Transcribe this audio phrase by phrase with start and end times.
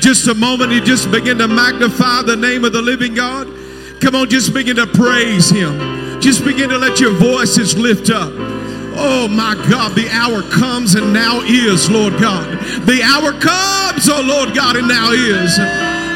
[0.00, 3.46] just a moment you just begin to magnify the name of the living God?
[4.00, 6.20] Come on, just begin to praise Him.
[6.20, 8.32] Just begin to let your voices lift up.
[9.02, 12.46] Oh my God, the hour comes and now is, Lord God.
[12.86, 15.58] The hour comes, oh Lord God, and now is.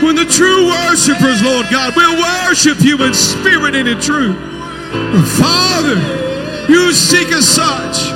[0.02, 4.36] When the true worshipers, Lord God, will worship you in spirit and in truth.
[5.38, 5.96] Father,
[6.70, 8.12] you seek as such.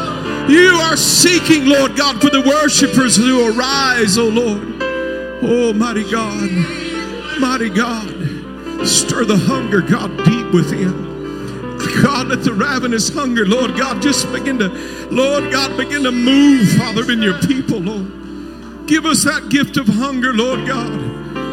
[0.50, 4.87] You are seeking, Lord God, for the worshipers who arise, oh Lord.
[5.40, 6.50] Oh, mighty God,
[7.38, 8.08] mighty God,
[8.86, 11.08] stir the hunger, God, deep within.
[12.02, 14.68] God, let the ravenous hunger, Lord God, just begin to,
[15.10, 18.86] Lord God, begin to move, Father, in your people, Lord.
[18.88, 20.90] Give us that gift of hunger, Lord God,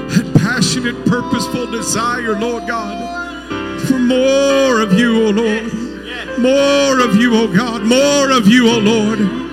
[0.09, 6.39] that passionate, purposeful desire, Lord God, for more of you, O oh Lord.
[6.39, 7.83] More of you, O oh God.
[7.83, 9.44] More of you, O oh Lord.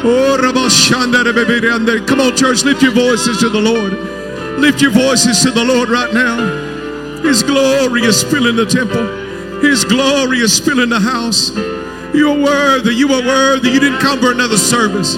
[0.00, 0.36] Oh,
[2.06, 3.92] come on, church, lift your voices to the Lord.
[4.60, 7.22] Lift your voices to the Lord right now.
[7.22, 9.04] His glory is filling the temple,
[9.60, 11.50] His glory is filling the house.
[12.14, 13.70] You are worthy, you are worthy.
[13.70, 15.16] You didn't come for another service,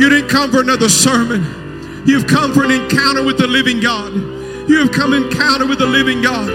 [0.00, 1.44] you didn't come for another sermon.
[2.06, 4.14] You've come for an encounter with the living God.
[4.14, 6.48] You have come encounter with the living God.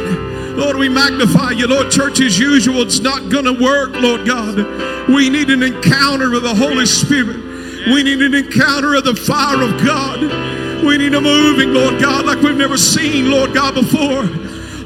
[0.58, 1.68] Lord, we magnify you.
[1.68, 5.10] Lord, church as usual, it's not going to work, Lord God.
[5.10, 7.51] We need an encounter with the Holy Spirit.
[7.88, 10.22] We need an encounter of the fire of God.
[10.84, 14.24] We need a moving, Lord God, like we've never seen, Lord God, before.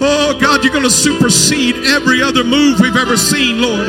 [0.02, 3.88] Oh, God, you're going to supersede every other move we've ever seen, Lord.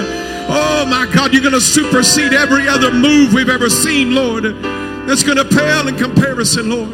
[0.49, 4.45] Oh, my God, you're going to supersede every other move we've ever seen, Lord.
[4.45, 6.91] That's going to pale in comparison, Lord.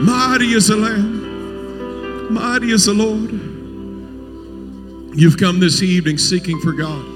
[0.00, 2.32] Mighty is the Lamb.
[2.32, 3.30] Mighty is the Lord.
[5.18, 7.09] You've come this evening seeking for God.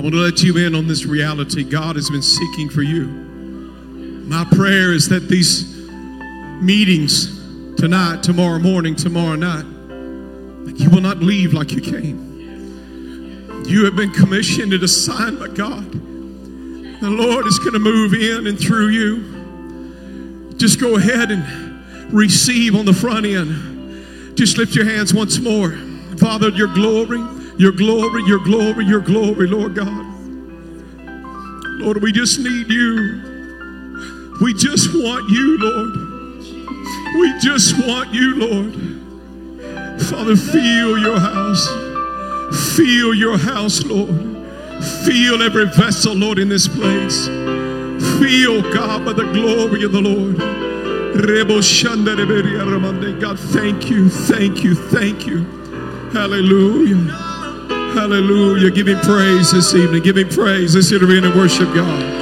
[0.00, 1.62] I want to let you in on this reality.
[1.62, 3.04] God has been seeking for you.
[3.04, 5.86] My prayer is that these
[6.62, 7.26] meetings
[7.76, 9.66] tonight, tomorrow morning, tomorrow night,
[10.80, 13.66] you will not leave like you came.
[13.66, 15.92] You have been commissioned and assigned by God.
[15.92, 20.54] The Lord is going to move in and through you.
[20.56, 24.34] Just go ahead and receive on the front end.
[24.34, 25.72] Just lift your hands once more.
[26.16, 27.20] Father, your glory,
[27.60, 30.06] your glory, your glory, your glory, Lord God.
[31.78, 33.20] Lord, we just need you.
[34.40, 35.94] We just want you, Lord.
[37.20, 38.72] We just want you, Lord.
[40.04, 41.68] Father, feel your house.
[42.78, 44.08] Feel your house, Lord.
[45.04, 47.26] Feel every vessel, Lord, in this place.
[48.18, 50.38] Feel, God, by the glory of the Lord.
[53.20, 55.44] God, thank you, thank you, thank you.
[56.14, 57.29] Hallelujah.
[57.94, 58.70] Hallelujah.
[58.70, 60.02] Give him praise this evening.
[60.02, 60.74] Give him praise.
[60.74, 62.19] Let's enter in and worship God.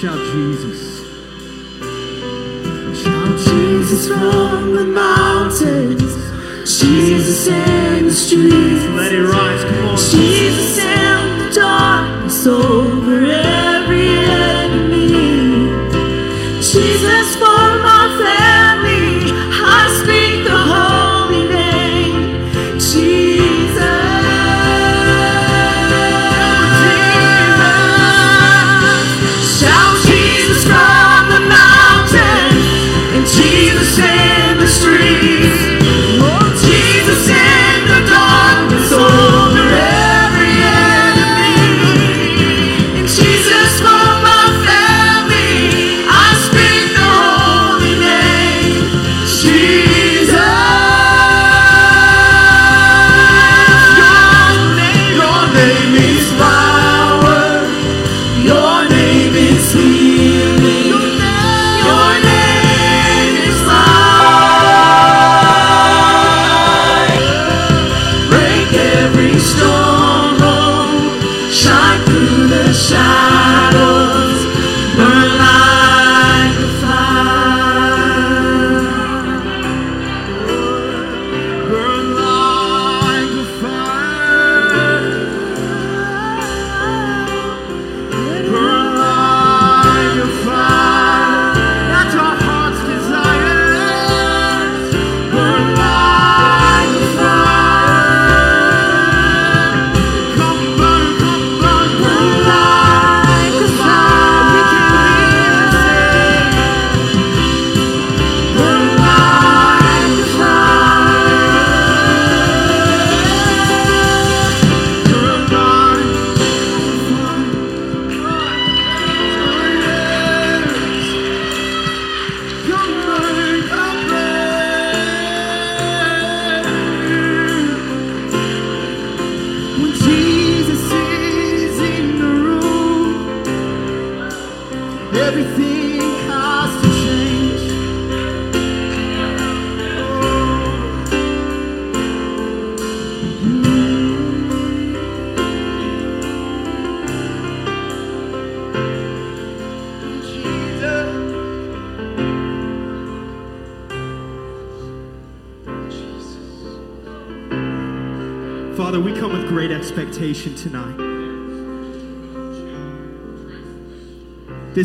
[0.00, 1.00] Shout Jesus.
[3.02, 6.00] Shout Jesus from the mountains.
[6.64, 8.86] Jesus in the streets.
[8.96, 9.62] Let it rise.
[9.62, 9.98] Come on.
[9.98, 12.79] Jesus in the dark soul.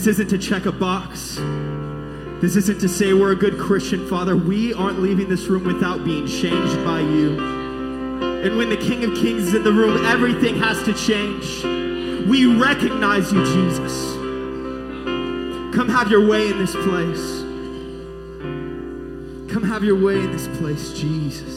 [0.06, 1.38] This isn't to check a box.
[2.40, 4.38] This isn't to say we're a good Christian, Father.
[4.38, 7.40] We aren't leaving this room without being changed by you.
[8.44, 11.64] And when the King of Kings is in the room, everything has to change.
[12.28, 14.14] We recognize you, Jesus.
[15.76, 17.42] Come have your way in this place.
[19.52, 21.55] Come have your way in this place, Jesus.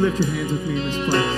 [0.00, 1.29] Lift your hands with me in this place?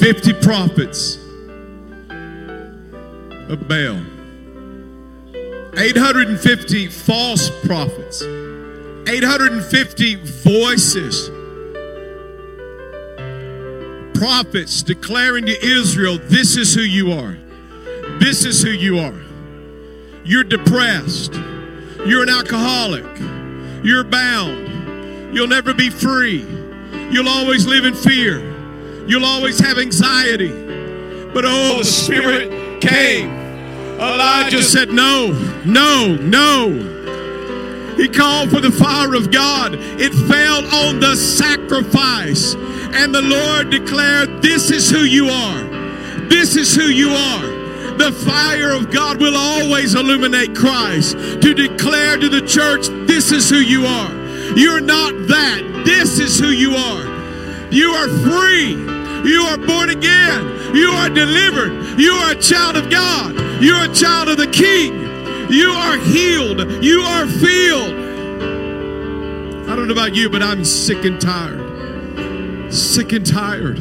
[0.00, 1.16] 50 prophets
[3.50, 4.00] of Baal.
[5.76, 8.22] 850 false prophets.
[8.22, 11.28] 850 voices.
[14.14, 17.36] Prophets declaring to Israel, this is who you are.
[18.20, 19.20] This is who you are.
[20.24, 21.34] You're depressed.
[22.06, 23.04] You're an alcoholic.
[23.84, 25.34] You're bound.
[25.34, 26.46] You'll never be free.
[27.10, 28.49] You'll always live in fear.
[29.10, 30.50] You'll always have anxiety.
[31.34, 33.28] But oh, the Spirit came.
[33.98, 35.32] Elijah said, No,
[35.64, 37.96] no, no.
[37.96, 39.74] He called for the fire of God.
[39.74, 42.54] It fell on the sacrifice.
[42.54, 45.64] And the Lord declared, This is who you are.
[46.28, 47.96] This is who you are.
[47.96, 53.50] The fire of God will always illuminate Christ to declare to the church, This is
[53.50, 54.12] who you are.
[54.56, 55.82] You're not that.
[55.84, 57.72] This is who you are.
[57.72, 58.99] You are free.
[59.24, 60.74] You are born again.
[60.74, 61.98] You are delivered.
[61.98, 63.34] You are a child of God.
[63.62, 64.94] You're a child of the King.
[65.50, 66.82] You are healed.
[66.82, 67.94] You are filled.
[69.68, 72.72] I don't know about you, but I'm sick and tired.
[72.72, 73.78] Sick and tired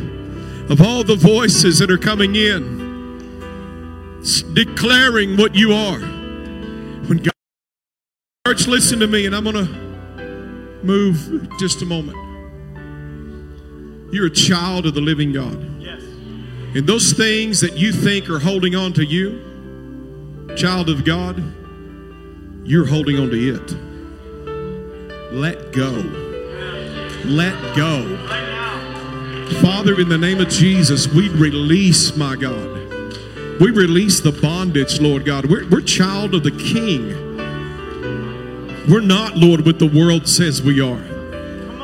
[0.70, 2.80] of all the voices that are coming in
[4.54, 6.00] declaring what you are.
[6.00, 7.34] When God,
[8.46, 12.29] church, listen to me, and I'm going to move just a moment.
[14.12, 15.82] You're a child of the living God.
[15.82, 16.02] Yes.
[16.02, 21.44] And those things that you think are holding on to you, child of God,
[22.64, 23.72] you're holding on to it.
[25.34, 25.92] Let go.
[27.26, 28.18] Let go.
[29.62, 32.78] Father, in the name of Jesus, we release, my God.
[33.60, 35.46] We release the bondage, Lord God.
[35.46, 37.10] We're, we're child of the King.
[38.90, 41.09] We're not, Lord, what the world says we are.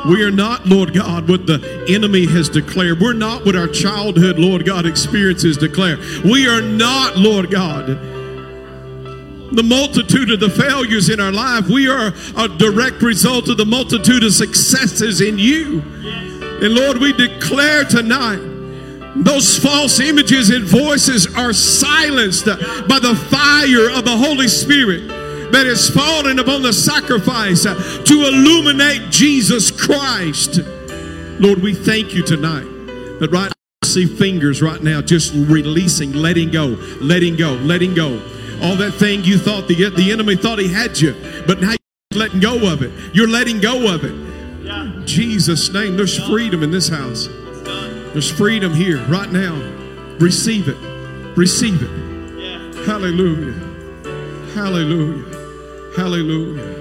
[0.08, 3.00] We are not, Lord God, what the enemy has declared.
[3.00, 5.98] We're not what our childhood, Lord God, experiences declare.
[6.24, 11.68] We are not, Lord God, the multitude of the failures in our life.
[11.68, 15.82] We are a direct result of the multitude of successes in you.
[15.82, 18.40] And Lord, we declare tonight
[19.16, 25.66] those false images and voices are silenced by the fire of the Holy Spirit that
[25.66, 30.60] is fallen upon the sacrifice to illuminate Jesus Christ.
[31.40, 32.64] Lord, we thank you tonight
[33.20, 38.22] that right I see fingers right now just releasing, letting go, letting go, letting go.
[38.62, 41.14] All that thing you thought the, the enemy thought he had you,
[41.46, 41.76] but now
[42.12, 42.92] you're letting go of it.
[43.14, 44.14] You're letting go of it.
[44.66, 47.28] In Jesus' name, there's freedom in this house.
[48.14, 49.56] There's freedom here right now.
[50.20, 50.78] Receive it.
[51.38, 52.86] Receive it.
[52.86, 53.52] Hallelujah.
[54.54, 55.35] Hallelujah.
[55.96, 56.76] Hallelujah.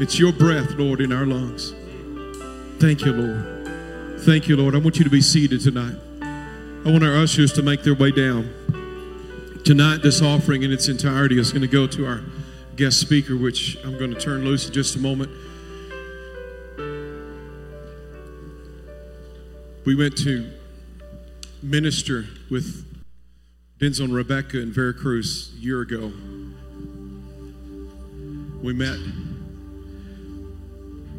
[0.00, 1.74] It's your breath, Lord, in our lungs.
[2.78, 4.20] Thank you, Lord.
[4.20, 4.74] Thank you, Lord.
[4.74, 5.94] I want you to be seated tonight.
[6.22, 8.50] I want our ushers to make their way down.
[9.62, 12.22] Tonight, this offering in its entirety is going to go to our
[12.76, 15.30] guest speaker, which I'm going to turn loose in just a moment.
[19.84, 20.50] We went to
[21.62, 22.86] minister with
[23.78, 26.10] Denzel and Rebecca in Veracruz a year ago.
[28.66, 28.98] We met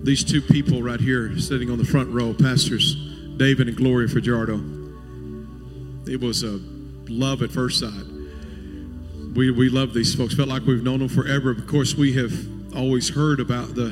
[0.03, 2.93] these two people right here sitting on the front row, Pastors
[3.37, 4.55] David and Gloria Fajardo.
[6.11, 6.59] It was a
[7.07, 8.03] love at first sight.
[9.33, 10.35] We, we love these folks.
[10.35, 11.51] Felt like we've known them forever.
[11.51, 12.33] Of course, we have
[12.75, 13.91] always heard about the,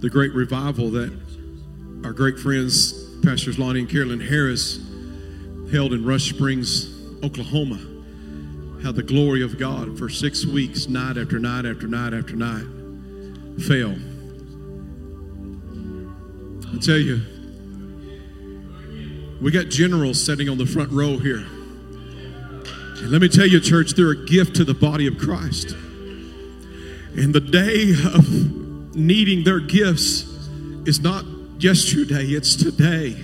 [0.00, 1.10] the great revival that
[2.04, 4.78] our great friends, Pastors Lonnie and Carolyn Harris,
[5.72, 6.94] held in Rush Springs,
[7.24, 7.80] Oklahoma.
[8.82, 12.66] How the glory of God for six weeks, night after night after night after night,
[13.60, 13.94] fell.
[16.72, 17.20] I tell you,
[19.40, 21.46] we got generals sitting on the front row here.
[22.98, 25.72] And let me tell you, church, they're a gift to the body of Christ.
[27.16, 30.22] And the day of needing their gifts
[30.86, 31.24] is not
[31.58, 33.16] yesterday, it's today.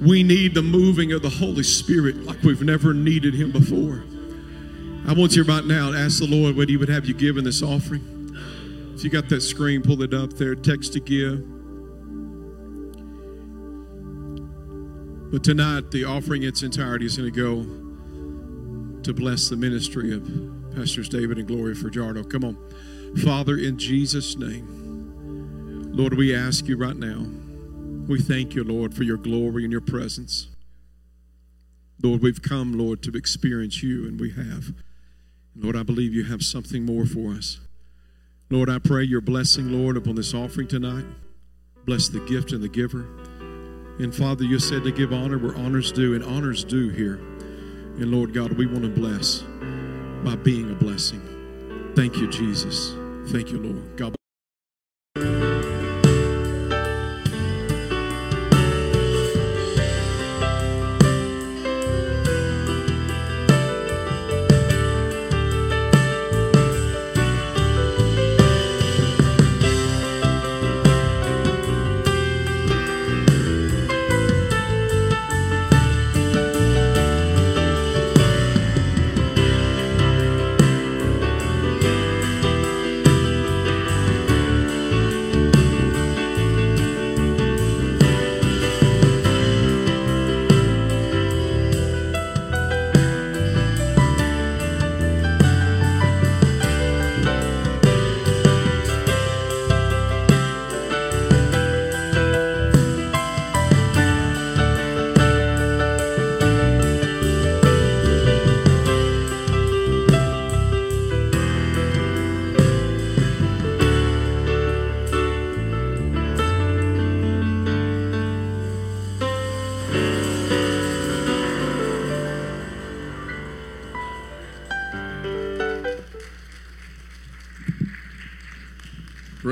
[0.00, 4.04] We need the moving of the Holy Spirit like we've never needed Him before.
[5.06, 7.36] I want you right now to ask the Lord what He would have you give
[7.36, 8.17] in this offering.
[8.98, 11.38] If you got that screen, pull it up there, text to give.
[15.30, 17.62] But tonight, the offering in its entirety is going to go
[19.04, 20.28] to bless the ministry of
[20.74, 22.24] Pastors David and Gloria Fajardo.
[22.24, 23.16] Come on.
[23.22, 27.24] Father, in Jesus' name, Lord, we ask you right now,
[28.08, 30.48] we thank you, Lord, for your glory and your presence.
[32.02, 34.74] Lord, we've come, Lord, to experience you, and we have.
[35.54, 37.60] Lord, I believe you have something more for us.
[38.50, 41.04] Lord, I pray your blessing, Lord, upon this offering tonight.
[41.84, 43.06] Bless the gift and the giver.
[43.98, 47.16] And Father, you said to give honor where honor's due, and honor's due here.
[47.96, 49.42] And Lord God, we want to bless
[50.24, 51.20] by being a blessing.
[51.94, 52.94] Thank you, Jesus.
[53.30, 53.96] Thank you, Lord.
[53.96, 54.14] God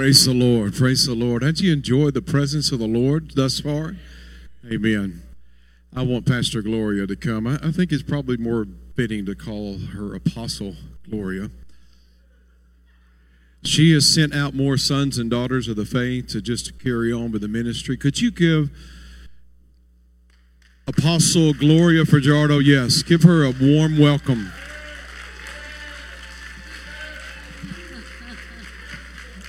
[0.07, 0.73] Praise the Lord.
[0.77, 1.43] Praise the Lord.
[1.43, 3.97] How'd you enjoyed the presence of the Lord thus far?
[4.65, 5.25] Amen.
[5.93, 7.45] I want Pastor Gloria to come.
[7.45, 10.77] I, I think it's probably more fitting to call her Apostle
[11.11, 11.51] Gloria.
[13.65, 17.33] She has sent out more sons and daughters of the faith to just carry on
[17.33, 17.97] with the ministry.
[17.97, 18.71] Could you give
[20.87, 24.53] Apostle Gloria Fajardo, yes, give her a warm welcome.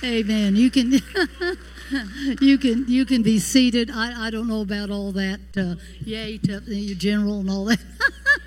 [0.04, 0.54] Amen.
[0.54, 0.92] You can,
[2.40, 3.90] you can, you can be seated.
[3.90, 5.40] I, I don't know about all that.
[5.56, 6.60] Uh, yay to
[6.94, 7.80] general and all that.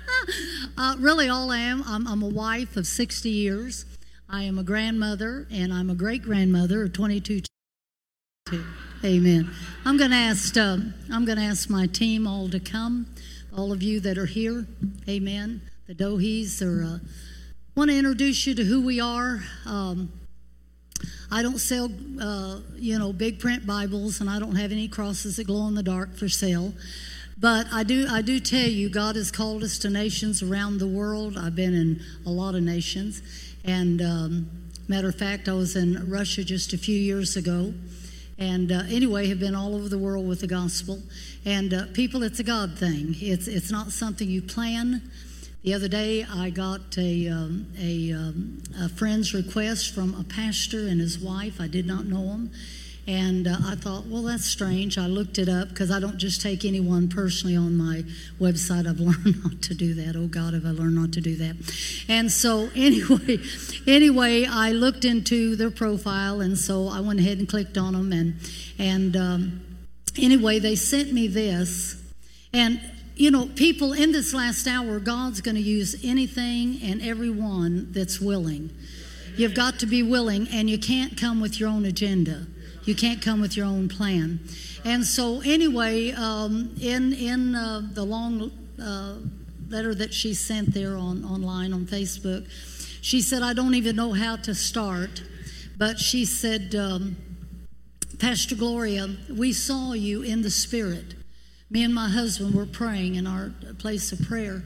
[0.78, 3.84] uh, really, all I am, I'm, I'm a wife of 60 years.
[4.30, 7.42] I am a grandmother, and I'm a great grandmother of 22.
[9.04, 9.50] Amen.
[9.84, 10.56] I'm going to ask.
[10.56, 10.78] Uh,
[11.12, 13.06] I'm going to ask my team all to come.
[13.54, 14.66] All of you that are here.
[15.06, 15.60] Amen.
[15.86, 16.82] The Dohees are.
[16.82, 16.98] Uh,
[17.74, 19.42] want to introduce you to who we are.
[19.66, 20.12] Um,
[21.32, 21.88] I don't sell,
[22.20, 25.74] uh, you know, big print Bibles, and I don't have any crosses that glow in
[25.74, 26.74] the dark for sale.
[27.40, 30.86] But I do, I do tell you, God has called us to nations around the
[30.86, 31.38] world.
[31.38, 33.22] I've been in a lot of nations,
[33.64, 34.50] and um,
[34.88, 37.72] matter of fact, I was in Russia just a few years ago,
[38.36, 41.00] and uh, anyway, have been all over the world with the gospel.
[41.46, 43.16] And uh, people, it's a God thing.
[43.18, 45.00] It's it's not something you plan.
[45.62, 50.88] The other day, I got a, um, a, um, a, friend's request from a pastor
[50.88, 51.60] and his wife.
[51.60, 52.50] I did not know him.
[53.06, 54.98] And uh, I thought, well, that's strange.
[54.98, 58.02] I looked it up because I don't just take anyone personally on my
[58.40, 58.88] website.
[58.88, 60.16] I've learned not to do that.
[60.16, 61.54] Oh God, have I learned not to do that?
[62.08, 63.38] And so, anyway,
[63.86, 68.12] anyway, I looked into their profile, and so I went ahead and clicked on them.
[68.12, 68.34] And
[68.80, 69.60] and um,
[70.18, 72.02] anyway, they sent me this,
[72.52, 72.80] and
[73.14, 78.20] you know, people in this last hour, God's going to use anything and everyone that's
[78.20, 78.70] willing.
[79.36, 82.46] You've got to be willing, and you can't come with your own agenda.
[82.84, 84.40] You can't come with your own plan.
[84.84, 88.50] And so, anyway, um, in in uh, the long
[88.82, 89.16] uh,
[89.68, 92.48] letter that she sent there on online on Facebook,
[93.00, 95.22] she said, "I don't even know how to start,"
[95.78, 97.16] but she said, um,
[98.18, 101.21] "Pastor Gloria, we saw you in the spirit."
[101.72, 104.62] Me and my husband were praying in our place of prayer.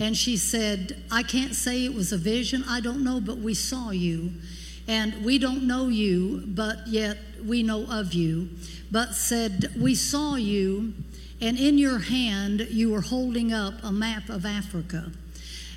[0.00, 2.64] And she said, I can't say it was a vision.
[2.68, 4.32] I don't know, but we saw you.
[4.88, 8.48] And we don't know you, but yet we know of you.
[8.90, 10.94] But said, We saw you,
[11.40, 15.12] and in your hand you were holding up a map of Africa.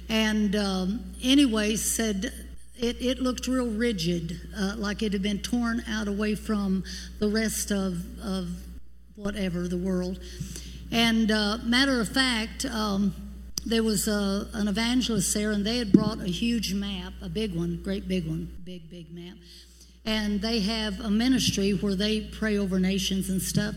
[0.09, 2.33] And um, anyway, said,
[2.79, 6.83] it, it, looked real rigid, uh, like it had been torn out away from
[7.19, 8.49] the rest of, of
[9.15, 10.19] whatever, the world.
[10.91, 13.15] And uh, matter of fact, um,
[13.65, 17.55] there was a, an evangelist there, and they had brought a huge map, a big
[17.55, 19.37] one, great big one, big, big map.
[20.05, 23.75] And they have a ministry where they pray over nations and stuff.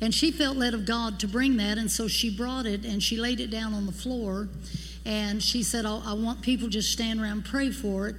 [0.00, 3.02] And she felt led of God to bring that, and so she brought it and
[3.02, 4.48] she laid it down on the floor.
[5.04, 8.16] And she said, I, I want people just stand around and pray for it.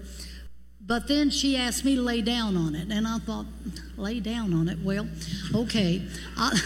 [0.82, 3.46] But then she asked me to lay down on it, and I thought,
[3.96, 4.80] lay down on it.
[4.84, 5.08] Well,
[5.54, 6.02] okay.
[6.36, 6.60] I,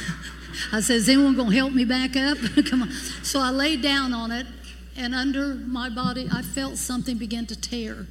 [0.71, 2.37] I said, Is anyone going to help me back up?
[2.65, 2.91] Come on.
[3.23, 4.47] So I laid down on it,
[4.95, 8.07] and under my body, I felt something begin to tear.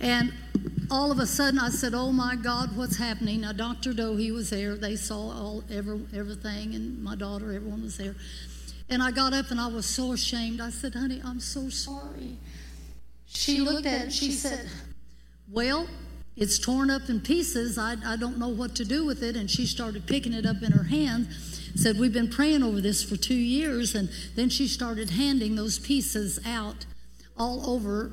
[0.00, 0.32] And
[0.90, 3.92] all of a sudden I said, "Oh my God, what's happening?" Now Dr.
[3.92, 4.74] Doe, he was there.
[4.74, 8.14] They saw all every, everything, and my daughter, everyone was there.
[8.90, 10.60] And I got up and I was so ashamed.
[10.60, 12.36] I said, "Honey, I'm so sorry."
[13.26, 14.12] She looked at it.
[14.12, 14.68] She said,
[15.50, 15.86] "Well."
[16.36, 17.78] It's torn up in pieces.
[17.78, 19.36] I, I don't know what to do with it.
[19.36, 21.28] And she started picking it up in her hand.
[21.74, 23.94] Said, We've been praying over this for two years.
[23.94, 26.86] And then she started handing those pieces out
[27.36, 28.12] all over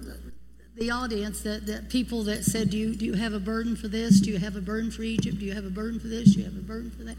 [0.80, 3.90] the audience that, that people that said, do you, do you have a burden for
[3.90, 4.22] this?
[4.22, 5.38] Do you have a burden for Egypt?
[5.38, 6.34] Do you have a burden for this?
[6.34, 7.18] Do you have a burden for that?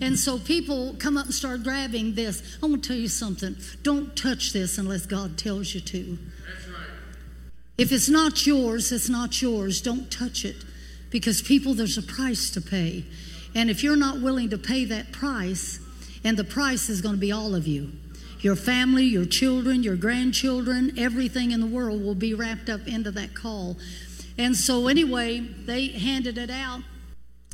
[0.00, 2.58] And so people come up and start grabbing this.
[2.62, 3.56] I'm going to tell you something.
[3.82, 6.18] Don't touch this unless God tells you to.
[7.80, 9.80] If it's not yours, it's not yours.
[9.80, 10.56] Don't touch it
[11.08, 13.06] because people, there's a price to pay.
[13.54, 15.80] And if you're not willing to pay that price,
[16.22, 17.90] and the price is going to be all of you
[18.40, 23.10] your family, your children, your grandchildren, everything in the world will be wrapped up into
[23.10, 23.78] that call.
[24.36, 26.80] And so, anyway, they handed it out.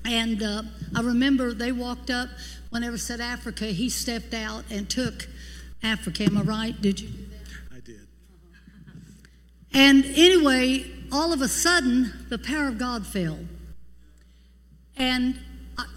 [0.05, 0.63] And uh,
[0.95, 2.29] I remember they walked up,
[2.71, 5.29] whenever said Africa, he stepped out and took
[5.85, 6.25] Africa.
[6.25, 6.81] Am I right?
[6.81, 7.26] Did you?
[9.77, 13.39] And anyway, all of a sudden, the power of God fell.
[14.97, 15.39] And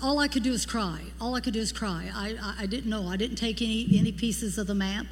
[0.04, 1.00] all I could do is cry.
[1.22, 2.12] All I could do is cry.
[2.14, 3.08] I, I, I didn't know.
[3.08, 5.06] I didn't take any, any pieces of the map.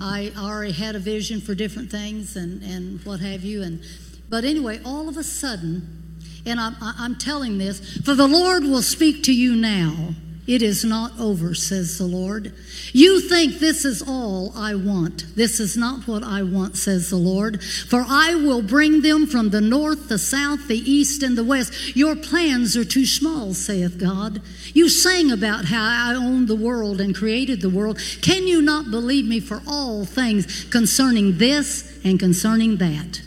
[0.00, 3.62] I already had a vision for different things and, and what have you.
[3.62, 3.82] And
[4.28, 8.82] But anyway, all of a sudden, and I'm, I'm telling this, for the Lord will
[8.82, 10.14] speak to you now.
[10.46, 12.52] It is not over, says the Lord.
[12.92, 15.34] You think this is all I want.
[15.34, 17.62] This is not what I want, says the Lord.
[17.62, 21.96] For I will bring them from the north, the south, the east, and the west.
[21.96, 24.40] Your plans are too small, saith God.
[24.72, 27.98] You sang about how I owned the world and created the world.
[28.22, 33.25] Can you not believe me for all things concerning this and concerning that?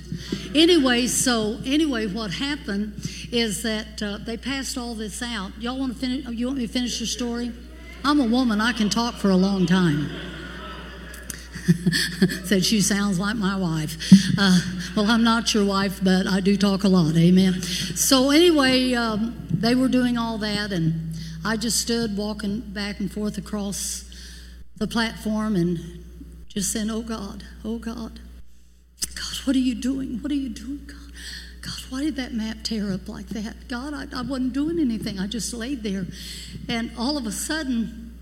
[0.55, 2.93] Anyway, so anyway, what happened
[3.31, 5.51] is that uh, they passed all this out.
[5.59, 6.27] Y'all want to finish?
[6.27, 7.51] You want me to finish your story?
[8.03, 8.61] I'm a woman.
[8.61, 10.09] I can talk for a long time.
[12.45, 13.97] Said she sounds like my wife.
[14.37, 14.59] Uh,
[14.95, 17.15] well, I'm not your wife, but I do talk a lot.
[17.15, 17.61] Amen.
[17.61, 21.13] So anyway, um, they were doing all that, and
[21.45, 24.05] I just stood walking back and forth across
[24.77, 26.03] the platform and
[26.47, 28.19] just saying, "Oh God, oh God."
[29.45, 30.19] What are you doing?
[30.21, 31.13] What are you doing, God?
[31.61, 33.67] God, why did that map tear up like that?
[33.67, 35.19] God, I, I wasn't doing anything.
[35.19, 36.05] I just laid there.
[36.67, 38.17] And all of a sudden,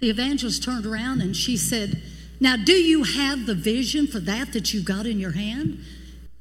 [0.00, 2.02] the evangelist turned around and she said,
[2.38, 5.80] Now, do you have the vision for that that you got in your hand?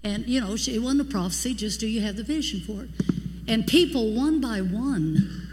[0.04, 2.90] And, you know, it wasn't a prophecy, just do you have the vision for it?
[3.48, 5.48] And people, one by one,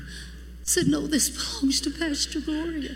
[0.62, 1.28] said, No, this
[1.60, 2.94] belongs to Pastor Gloria.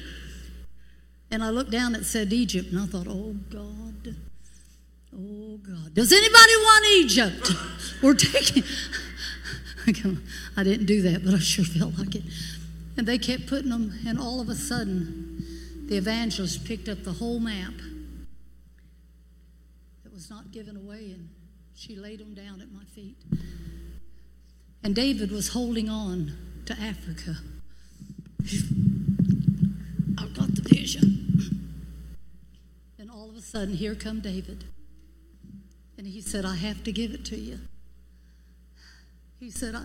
[1.30, 3.89] And I looked down, it said Egypt, and I thought, Oh, God.
[5.14, 5.94] Oh, God.
[5.94, 7.50] Does anybody want Egypt?
[8.02, 8.62] We're taking.
[10.56, 12.22] I didn't do that, but I sure felt like it.
[12.96, 15.44] And they kept putting them, and all of a sudden,
[15.86, 17.72] the evangelist picked up the whole map
[20.04, 21.28] that was not given away, and
[21.74, 23.16] she laid them down at my feet.
[24.82, 26.36] And David was holding on
[26.66, 27.36] to Africa.
[30.18, 31.66] I've got the vision.
[32.98, 34.64] And all of a sudden, here come David.
[36.00, 37.58] And he said, I have to give it to you.
[39.38, 39.84] He said, I,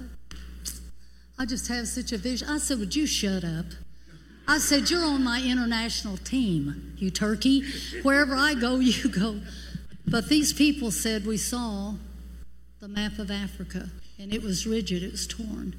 [1.38, 2.48] I just have such a vision.
[2.48, 3.66] I said, Would you shut up?
[4.48, 7.64] I said, You're on my international team, you turkey.
[8.04, 9.42] Wherever I go, you go.
[10.08, 11.96] But these people said, We saw
[12.80, 15.76] the map of Africa, and it was rigid, it was torn.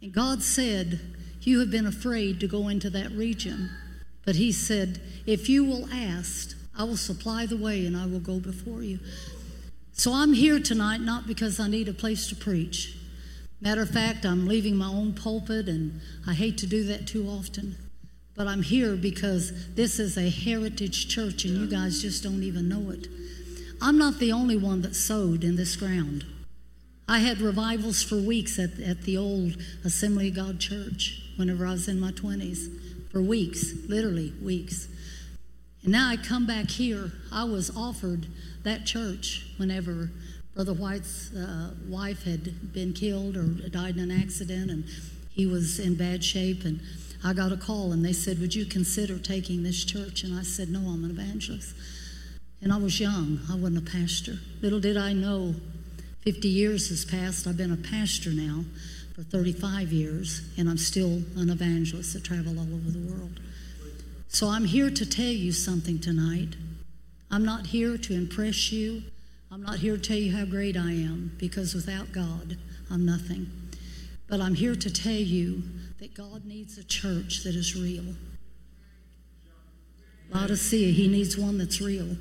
[0.00, 1.00] And God said,
[1.42, 3.68] You have been afraid to go into that region.
[4.24, 8.20] But He said, If you will ask, I will supply the way and I will
[8.20, 9.00] go before you.
[10.00, 12.96] So I'm here tonight not because I need a place to preach.
[13.60, 17.26] Matter of fact, I'm leaving my own pulpit, and I hate to do that too
[17.26, 17.76] often.
[18.34, 22.66] But I'm here because this is a heritage church, and you guys just don't even
[22.66, 23.08] know it.
[23.82, 26.24] I'm not the only one that sowed in this ground.
[27.06, 31.72] I had revivals for weeks at, at the old Assembly of God church whenever I
[31.72, 33.10] was in my 20s.
[33.12, 34.88] For weeks, literally weeks.
[35.82, 37.12] And now I come back here.
[37.32, 38.26] I was offered
[38.64, 40.10] that church whenever
[40.54, 44.84] Brother White's uh, wife had been killed or died in an accident, and
[45.30, 46.64] he was in bad shape.
[46.64, 46.80] And
[47.24, 50.22] I got a call, and they said, Would you consider taking this church?
[50.22, 51.74] And I said, No, I'm an evangelist.
[52.62, 54.38] And I was young, I wasn't a pastor.
[54.60, 55.54] Little did I know,
[56.24, 57.46] 50 years has passed.
[57.46, 58.64] I've been a pastor now
[59.14, 62.14] for 35 years, and I'm still an evangelist.
[62.16, 63.40] I travel all over the world.
[64.32, 66.54] So I'm here to tell you something tonight.
[67.32, 69.02] I'm not here to impress you.
[69.50, 72.56] I'm not here to tell you how great I am because without God,
[72.88, 73.50] I'm nothing.
[74.28, 75.64] But I'm here to tell you
[75.98, 78.14] that God needs a church that is real.
[80.32, 82.16] Laodicea, He needs one that's real.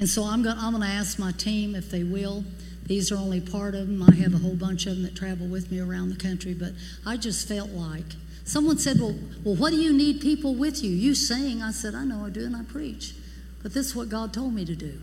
[0.00, 2.44] And so I'm going, I'm going to ask my team if they will.
[2.86, 4.02] These are only part of them.
[4.02, 6.72] I have a whole bunch of them that travel with me around the country, but
[7.04, 8.14] I just felt like
[8.44, 10.90] someone said, "Well, well, what do you need people with you?
[10.90, 13.14] You sing." I said, "I know I do, and I preach,
[13.62, 15.00] but this is what God told me to do."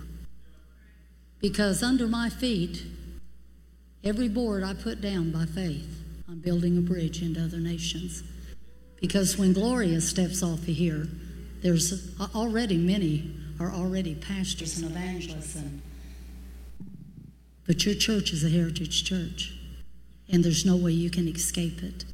[1.39, 2.83] Because under my feet,
[4.03, 5.87] every board I put down by faith,
[6.27, 8.23] I'm building a bridge into other nations.
[8.99, 11.09] Because when Gloria steps off of here,
[11.61, 15.81] there's already many are already pastors and evangelists and
[17.67, 19.53] but your church is a heritage church,
[20.27, 22.05] and there's no way you can escape it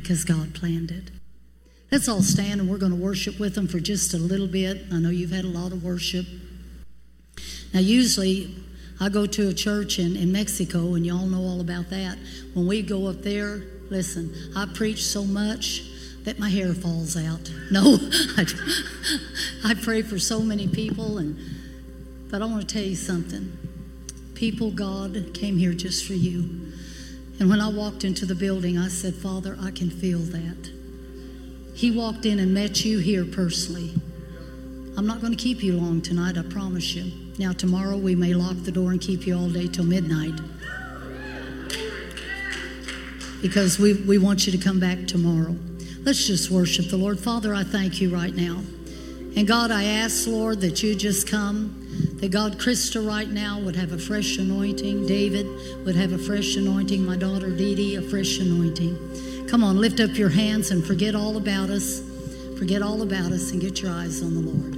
[0.00, 1.10] because God planned it.
[1.90, 4.78] Let's all stand and we're going to worship with them for just a little bit.
[4.92, 6.24] I know you've had a lot of worship.
[7.74, 8.54] Now, usually
[9.00, 12.16] I go to a church in, in Mexico, and y'all know all about that.
[12.54, 15.82] When we go up there, listen, I preach so much
[16.22, 17.50] that my hair falls out.
[17.70, 17.98] No,
[18.38, 18.46] I,
[19.62, 21.36] I pray for so many people, and
[22.30, 23.52] but I want to tell you something
[24.34, 26.72] people, God came here just for you.
[27.40, 30.70] And when I walked into the building, I said, Father, I can feel that.
[31.74, 33.94] He walked in and met you here personally.
[34.96, 37.12] I'm not going to keep you long tonight, I promise you.
[37.38, 40.34] Now, tomorrow we may lock the door and keep you all day till midnight.
[43.40, 45.54] Because we, we want you to come back tomorrow.
[46.02, 47.20] Let's just worship the Lord.
[47.20, 48.60] Father, I thank you right now.
[49.36, 51.77] And God, I ask, Lord, that you just come
[52.20, 55.06] that God, Krista right now would have a fresh anointing.
[55.06, 55.46] David
[55.84, 57.04] would have a fresh anointing.
[57.04, 59.46] My daughter Dee Dee, a fresh anointing.
[59.48, 62.02] Come on, lift up your hands and forget all about us.
[62.58, 64.74] Forget all about us and get your eyes on the Lord.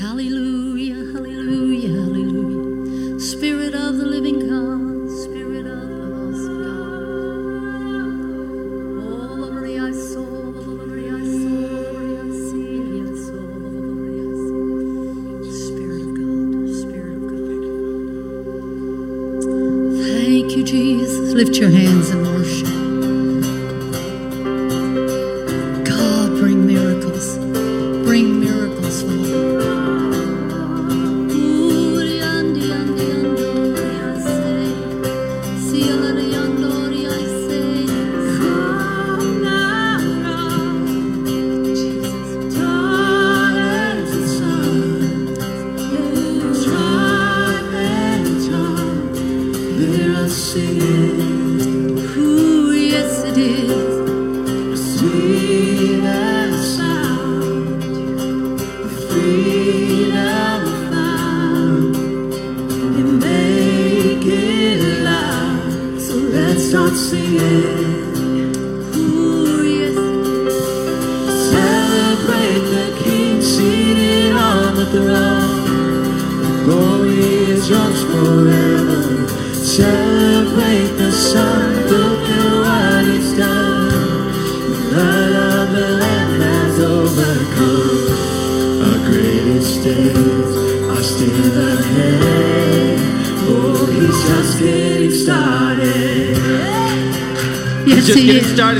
[0.00, 3.20] Hallelujah, hallelujah, hallelujah.
[3.20, 4.91] Spirit of the living God,
[28.92, 29.41] miracles, Father.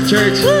[0.03, 0.52] Church.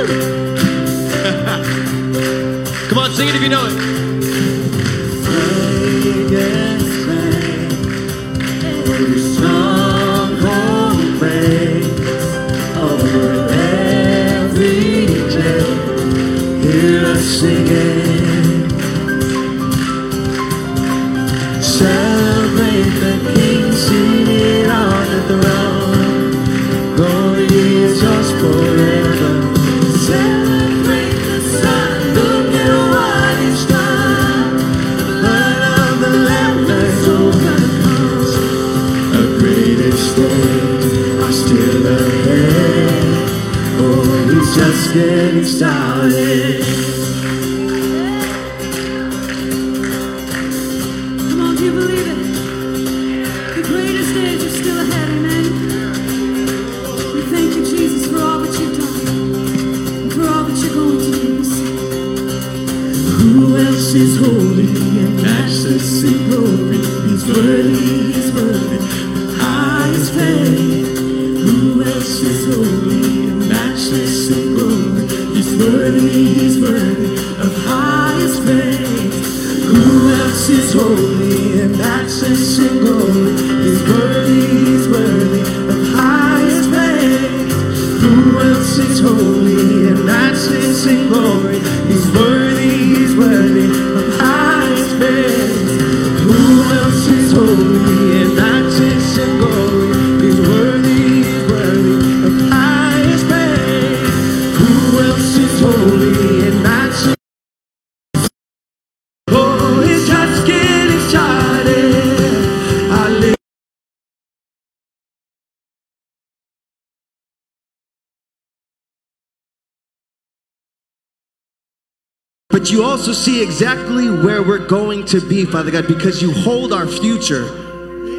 [124.67, 127.45] Going to be, Father God, because you hold our future.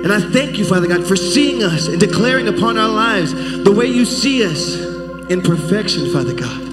[0.04, 3.72] And I thank you, Father God, for seeing us and declaring upon our lives the
[3.72, 4.76] way you see us
[5.30, 6.64] in perfection, Father God.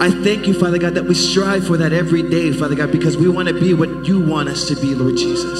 [0.00, 3.16] I thank you, Father God, that we strive for that every day, Father God, because
[3.16, 5.58] we want to be what you want us to be, Lord Jesus.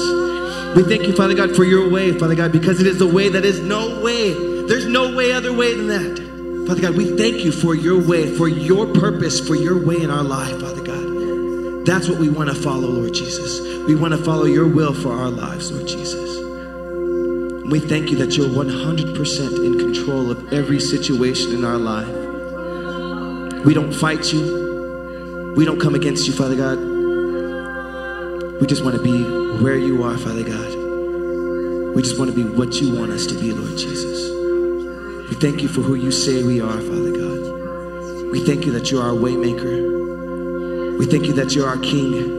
[0.75, 3.29] We thank you, Father God, for your way, Father God, because it is the way
[3.29, 4.33] that is no way.
[4.65, 6.67] There's no way other way than that.
[6.67, 10.09] Father God, we thank you for your way, for your purpose, for your way in
[10.09, 10.98] our life, Father God.
[11.89, 13.61] That's what we want to follow, Lord Jesus.
[13.87, 16.37] We want to follow your will for our lives, Lord Jesus.
[16.37, 23.65] And we thank you that you're 100% in control of every situation in our life.
[23.65, 25.55] We don't fight you.
[25.57, 26.77] We don't come against you, Father God.
[28.61, 29.23] We just want to be
[29.63, 31.95] where you are, Father God.
[31.95, 34.29] We just want to be what you want us to be, Lord Jesus.
[35.27, 38.31] We thank you for who you say we are, Father God.
[38.31, 40.08] We thank you that you're our waymaker.
[40.99, 42.38] We thank you that you're our King.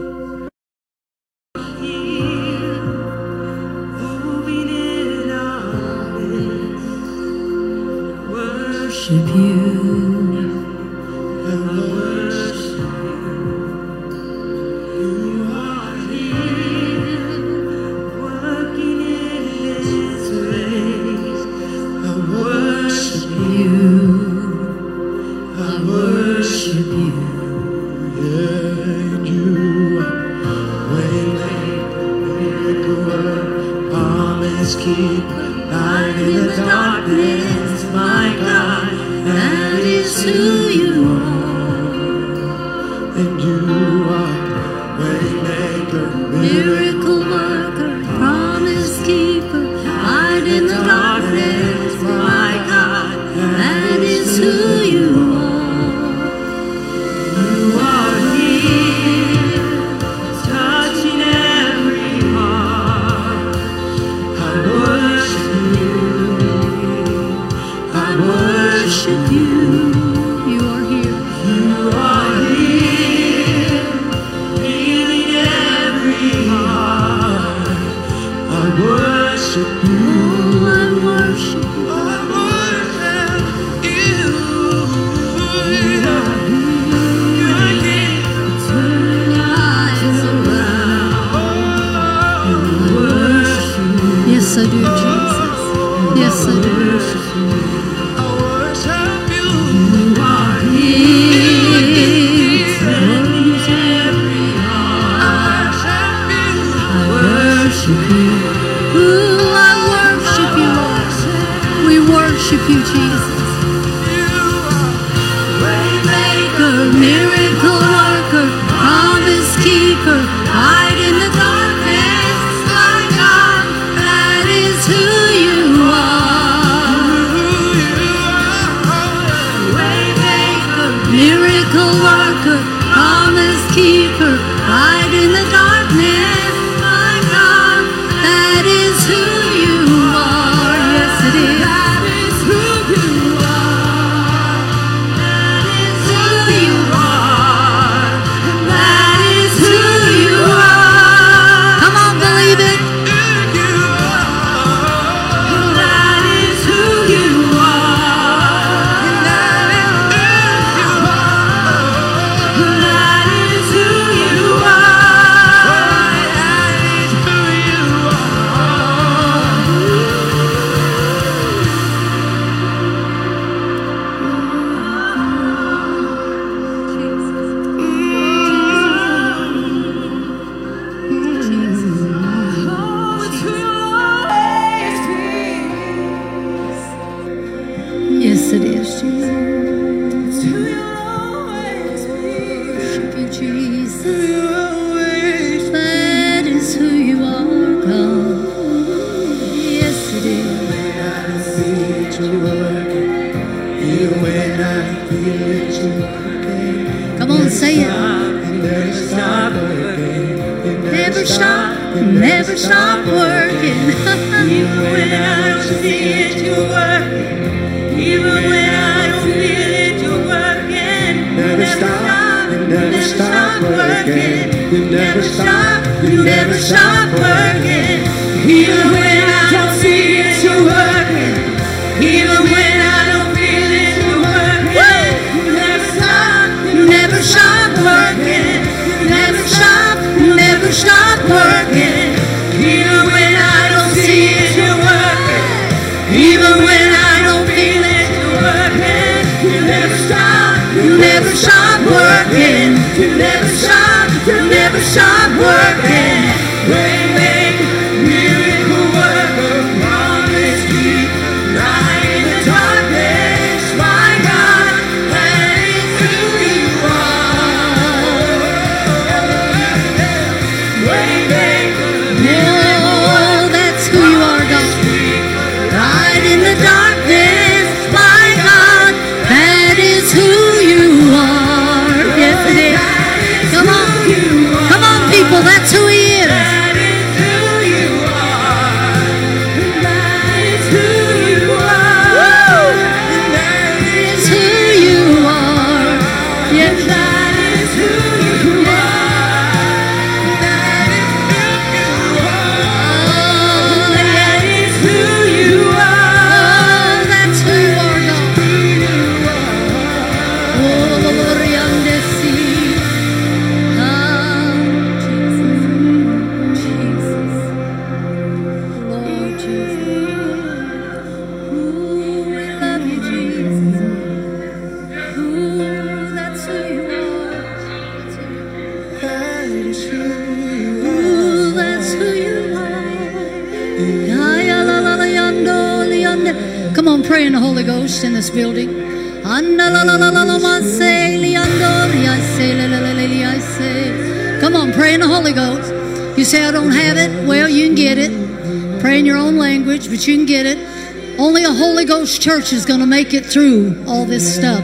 [352.91, 354.61] Make it through all this stuff.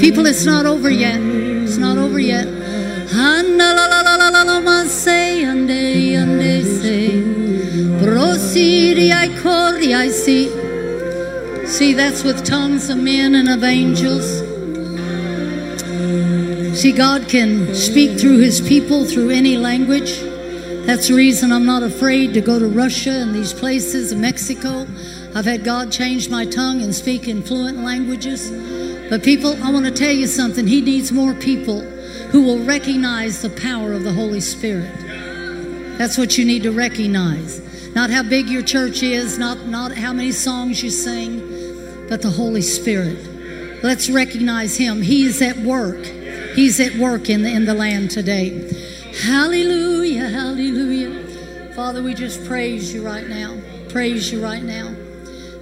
[0.00, 1.20] People, it's not over yet.
[1.20, 2.48] It's not over yet.
[11.68, 14.26] See, that's with tongues of men and of angels.
[16.80, 20.18] See, God can speak through his people through any language.
[20.84, 24.84] That's the reason I'm not afraid to go to Russia and these places, Mexico.
[25.34, 28.50] I've had God change my tongue and speak in fluent languages.
[29.08, 30.66] But people, I want to tell you something.
[30.66, 31.80] He needs more people
[32.30, 34.92] who will recognize the power of the Holy Spirit.
[35.98, 37.60] That's what you need to recognize.
[37.94, 42.30] Not how big your church is, not, not how many songs you sing, but the
[42.30, 43.18] Holy Spirit.
[43.82, 45.02] Let's recognize Him.
[45.02, 46.04] He is at work.
[46.54, 48.72] He's at work in the, in the land today.
[49.22, 51.74] Hallelujah, hallelujah.
[51.74, 53.56] Father, we just praise you right now.
[53.88, 54.94] Praise you right now.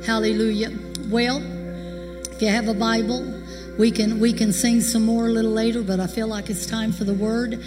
[0.06, 0.70] Hallelujah.
[1.08, 1.42] Well,
[2.30, 3.42] if you have a Bible,
[3.76, 6.64] we can we can sing some more a little later, but I feel like it's
[6.64, 7.60] time for the word.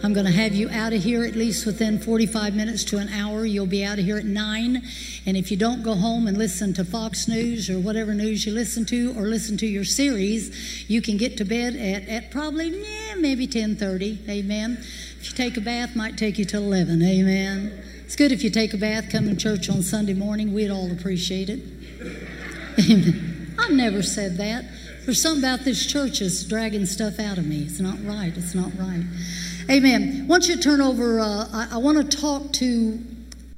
[0.00, 3.08] I'm going to have you out of here at least within 45 minutes to an
[3.08, 3.44] hour.
[3.44, 4.82] You'll be out of here at 9.
[5.26, 8.52] And if you don't go home and listen to Fox News or whatever news you
[8.52, 12.68] listen to or listen to your series, you can get to bed at, at probably
[12.68, 14.28] yeah, maybe 10:30.
[14.28, 14.78] Amen.
[15.18, 17.02] If you take a bath, might take you to 11.
[17.02, 17.82] Amen.
[18.04, 20.54] It's good if you take a bath, come to church on Sunday morning.
[20.54, 21.79] We'd all appreciate it.
[22.00, 23.54] Amen.
[23.58, 24.64] I've never said that.
[25.04, 27.62] There's something about this church is dragging stuff out of me.
[27.62, 28.32] It's not right.
[28.36, 29.04] It's not right.
[29.68, 30.26] Amen.
[30.28, 32.98] Once you turn over, uh, I, I want to talk to.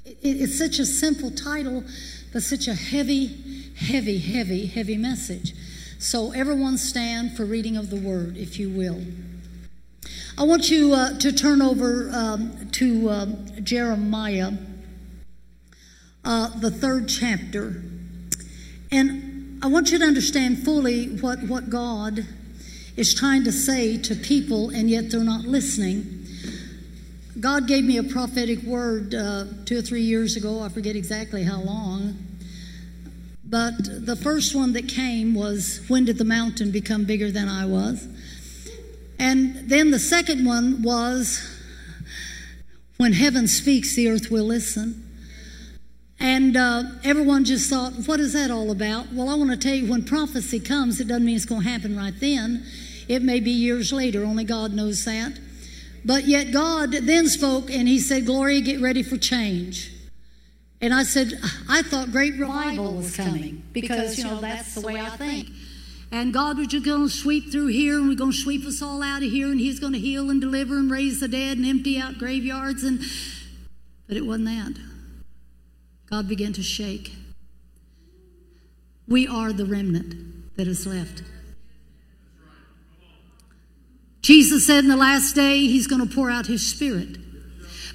[0.05, 1.84] It, it's such a simple title,
[2.32, 5.55] but such a heavy, heavy, heavy, heavy message.
[5.99, 9.03] So everyone stand for reading of the word, if you will.
[10.36, 14.53] I want you uh, to turn over um, to um, Jeremiah,
[16.24, 17.82] uh, the third chapter.
[18.93, 22.26] And I want you to understand fully what, what God
[22.95, 26.26] is trying to say to people, and yet they're not listening.
[27.40, 30.61] God gave me a prophetic word uh, two or three years ago.
[30.61, 32.18] I forget exactly how long.
[33.45, 37.64] But the first one that came was When did the mountain become bigger than I
[37.64, 38.07] was?
[39.18, 41.40] And then the second one was
[42.99, 45.12] When heaven speaks, the earth will listen.
[46.23, 49.12] And uh, everyone just thought, what is that all about?
[49.12, 51.68] Well, I want to tell you when prophecy comes, it doesn't mean it's going to
[51.68, 52.64] happen right then.
[53.09, 55.37] It may be years later, only God knows that.
[56.05, 59.93] But yet God then spoke and he said, Gloria, get ready for change.
[60.81, 61.33] And I said,
[61.68, 65.49] I thought great revival was coming because, you know, that's the way I think.
[66.12, 68.81] And God was just going to sweep through here and we're going to sweep us
[68.81, 71.57] all out of here and He's going to heal and deliver and raise the dead
[71.57, 72.85] and empty out graveyards.
[72.85, 73.01] And
[74.07, 74.91] But it wasn't that.
[76.13, 77.11] God began to shake.
[79.09, 81.23] We are the remnant that is left.
[84.21, 87.17] Jesus said in the last day He's going to pour out His Spirit.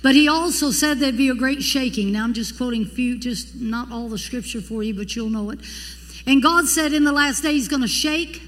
[0.01, 2.11] But he also said there'd be a great shaking.
[2.11, 5.51] Now I'm just quoting few, just not all the scripture for you, but you'll know
[5.51, 5.59] it.
[6.25, 8.41] And God said in the last day he's going to shake,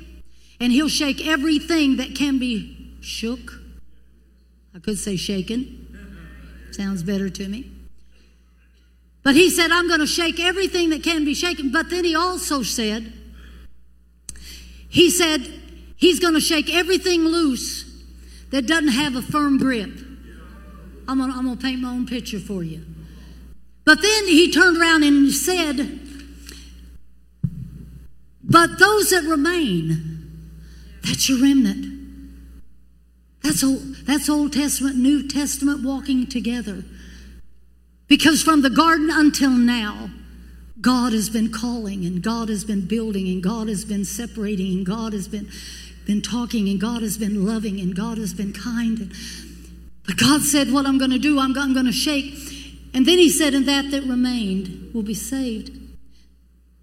[0.59, 3.61] and he'll shake everything that can be shook.
[4.76, 6.72] I could say shaken.
[6.72, 7.78] Sounds better to me.
[9.24, 11.72] But he said, I'm going to shake everything that can be shaken.
[11.72, 13.13] But then he also said,
[14.88, 15.41] he said,
[15.97, 17.86] he's going to shake everything loose
[18.51, 19.91] that doesn't have a firm grip.
[21.07, 22.86] I'm going I'm to paint my own picture for you.
[23.84, 25.99] But then he turned around and said,
[28.43, 30.49] But those that remain,
[31.03, 31.99] that's your remnant.
[33.41, 36.84] That's old, that's Old Testament, New Testament walking together.
[38.10, 40.10] Because from the garden until now,
[40.82, 44.86] God has been calling and God has been building and God has been separating and
[44.86, 45.49] God has been,
[46.07, 48.99] been talking and God has been loving and God has been kind.
[48.99, 49.14] And,
[50.07, 52.34] but God said, What I'm going to do, I'm, I'm going to shake.
[52.95, 55.72] And then He said, And that that remained will be saved.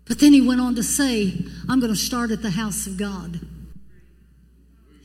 [0.07, 1.35] But then He went on to say,
[1.68, 3.41] I'm going to start at the house of God.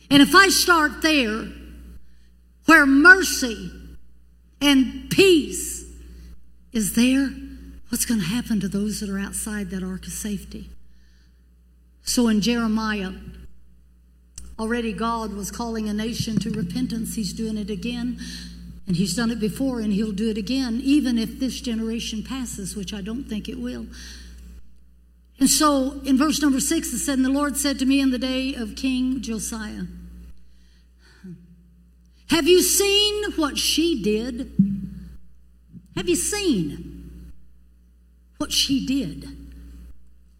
[0.08, 1.48] And if I start there,
[2.66, 3.72] where mercy
[4.60, 5.71] and peace
[6.72, 7.30] is there,
[7.88, 10.70] what's going to happen to those that are outside that ark of safety?
[12.02, 13.12] So in Jeremiah,
[14.58, 17.14] already God was calling a nation to repentance.
[17.14, 18.18] He's doing it again.
[18.86, 22.74] And he's done it before, and he'll do it again, even if this generation passes,
[22.74, 23.86] which I don't think it will.
[25.38, 28.10] And so in verse number six, it said, And the Lord said to me in
[28.10, 29.84] the day of King Josiah,
[32.30, 34.52] Have you seen what she did?
[35.96, 37.32] Have you seen
[38.38, 39.28] what she did?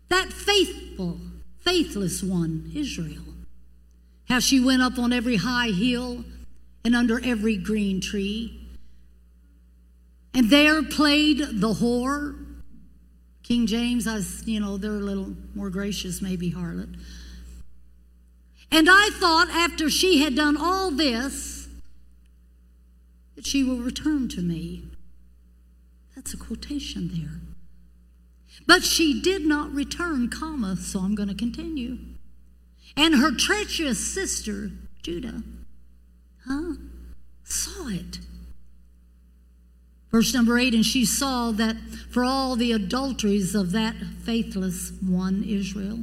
[0.09, 1.19] That faithful,
[1.61, 3.23] faithless one, Israel.
[4.29, 6.25] How she went up on every high hill
[6.85, 8.59] and under every green tree.
[10.35, 12.39] And there played the whore.
[13.43, 16.97] King James, I, you know, they're a little more gracious, maybe harlot.
[18.71, 21.69] And I thought after she had done all this,
[23.35, 24.85] that she will return to me.
[26.15, 27.41] That's a quotation there.
[28.67, 31.99] But she did not return, comma, so I'm going to continue.
[32.97, 34.71] And her treacherous sister,
[35.03, 35.43] Judah,
[36.47, 36.75] huh,
[37.45, 38.19] saw it.
[40.11, 41.77] Verse number eight, and she saw that
[42.11, 46.01] for all the adulteries of that faithless one, Israel,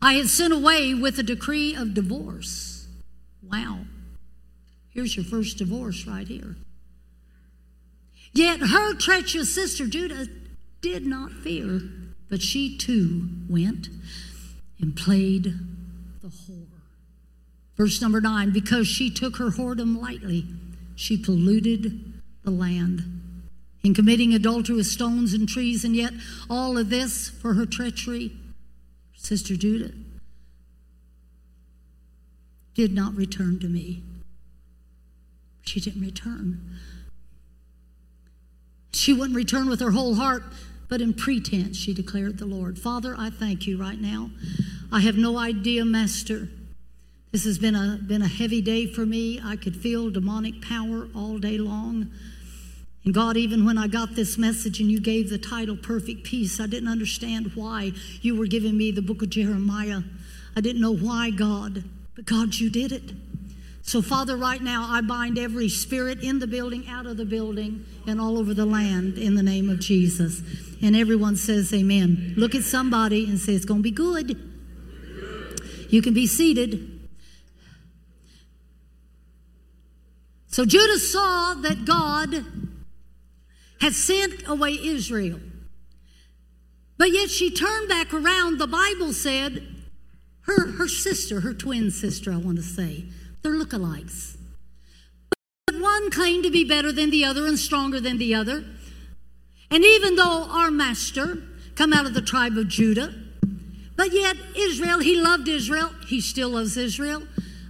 [0.00, 2.86] I had sent away with a decree of divorce.
[3.42, 3.80] Wow.
[4.88, 6.56] Here's your first divorce right here.
[8.32, 10.26] Yet her treacherous sister, Judah,
[10.80, 11.80] did not fear,
[12.28, 13.88] but she too went
[14.80, 15.54] and played
[16.22, 16.66] the whore.
[17.76, 20.46] Verse number nine, because she took her whoredom lightly,
[20.94, 23.18] she polluted the land
[23.82, 26.12] in committing adultery with stones and trees, and yet
[26.50, 28.32] all of this for her treachery,
[29.16, 29.92] Sister Judah
[32.74, 34.02] did not return to me.
[35.62, 36.77] She didn't return.
[38.98, 40.42] She wouldn't return with her whole heart,
[40.88, 42.80] but in pretense, she declared the Lord.
[42.80, 44.30] Father, I thank you right now.
[44.90, 46.48] I have no idea, Master.
[47.30, 49.40] This has been a, been a heavy day for me.
[49.42, 52.10] I could feel demonic power all day long.
[53.04, 56.58] And God, even when I got this message and you gave the title Perfect Peace,
[56.58, 60.00] I didn't understand why you were giving me the book of Jeremiah.
[60.56, 61.84] I didn't know why, God,
[62.16, 63.12] but God, you did it.
[63.88, 67.86] So, Father, right now, I bind every spirit in the building, out of the building,
[68.06, 70.42] and all over the land in the name of Jesus.
[70.82, 72.34] And everyone says, Amen.
[72.36, 74.38] Look at somebody and say, It's going to be good.
[75.88, 77.08] You can be seated.
[80.48, 82.44] So, Judah saw that God
[83.80, 85.40] had sent away Israel.
[86.98, 88.58] But yet she turned back around.
[88.58, 89.66] The Bible said,
[90.42, 93.06] her, her sister, her twin sister, I want to say,
[93.48, 94.36] they're lookalikes.
[95.66, 98.64] But one claimed to be better than the other and stronger than the other.
[99.70, 101.42] And even though our master
[101.74, 103.14] come out of the tribe of Judah,
[103.96, 105.90] but yet Israel, he loved Israel.
[106.06, 107.22] He still loves Israel.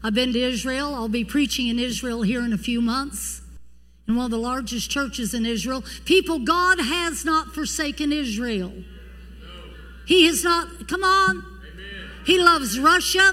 [0.03, 0.95] I've been to Israel.
[0.95, 3.43] I'll be preaching in Israel here in a few months.
[4.07, 5.85] In one of the largest churches in Israel.
[6.05, 8.73] People, God has not forsaken Israel.
[10.07, 11.45] He has not, come on.
[12.25, 13.33] He loves Russia.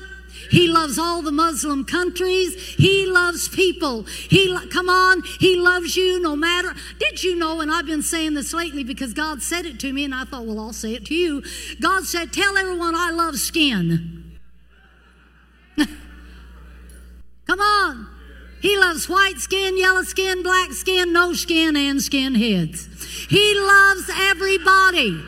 [0.52, 2.56] He loves all the Muslim countries.
[2.76, 4.04] He loves people.
[4.04, 6.74] He come on, he loves you no matter.
[7.00, 10.04] Did you know and I've been saying this lately because God said it to me
[10.04, 11.43] and I thought, well, I'll say it to you.
[11.82, 14.39] God said, "Tell everyone I love skin."
[15.78, 18.08] come on.
[18.62, 23.28] He loves white skin, yellow skin, black skin, no skin, and skinheads.
[23.30, 25.24] He loves everybody.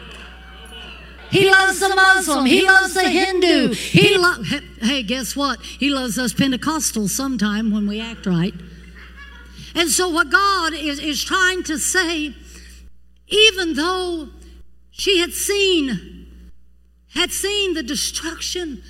[1.30, 2.46] He loves the Muslim.
[2.46, 3.74] He loves the Hindu.
[3.74, 4.42] He lo-
[4.82, 5.62] hey, guess what?
[5.62, 8.54] He loves us Pentecostals sometime when we act right.
[9.76, 12.34] And so, what God is, is trying to say,
[13.28, 14.30] even though
[14.90, 16.28] she had seen,
[17.14, 18.82] had seen the destruction,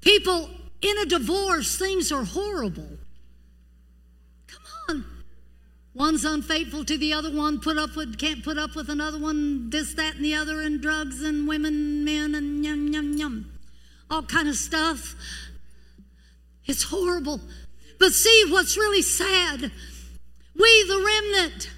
[0.00, 0.50] people
[0.82, 2.98] in a divorce, things are horrible.
[4.46, 5.04] Come on.
[5.94, 9.70] One's unfaithful to the other one, put up with, can't put up with another one,
[9.70, 13.52] this, that, and the other, and drugs and women, men, and yum, yum, yum.
[14.10, 15.14] All kind of stuff.
[16.66, 17.40] It's horrible.
[18.00, 19.70] But see what's really sad?
[20.56, 21.70] We, the remnant,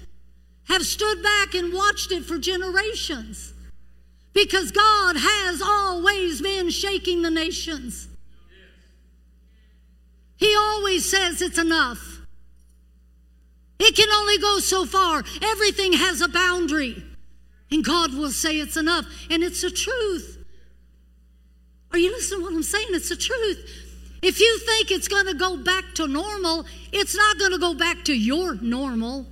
[0.67, 3.53] have stood back and watched it for generations
[4.33, 8.07] because God has always been shaking the nations.
[10.37, 12.16] He always says it's enough.
[13.79, 15.23] It can only go so far.
[15.41, 17.03] Everything has a boundary.
[17.71, 19.05] And God will say it's enough.
[19.29, 20.37] And it's the truth.
[21.91, 22.87] Are you listening to what I'm saying?
[22.91, 23.85] It's the truth.
[24.21, 27.73] If you think it's going to go back to normal, it's not going to go
[27.73, 29.27] back to your normal.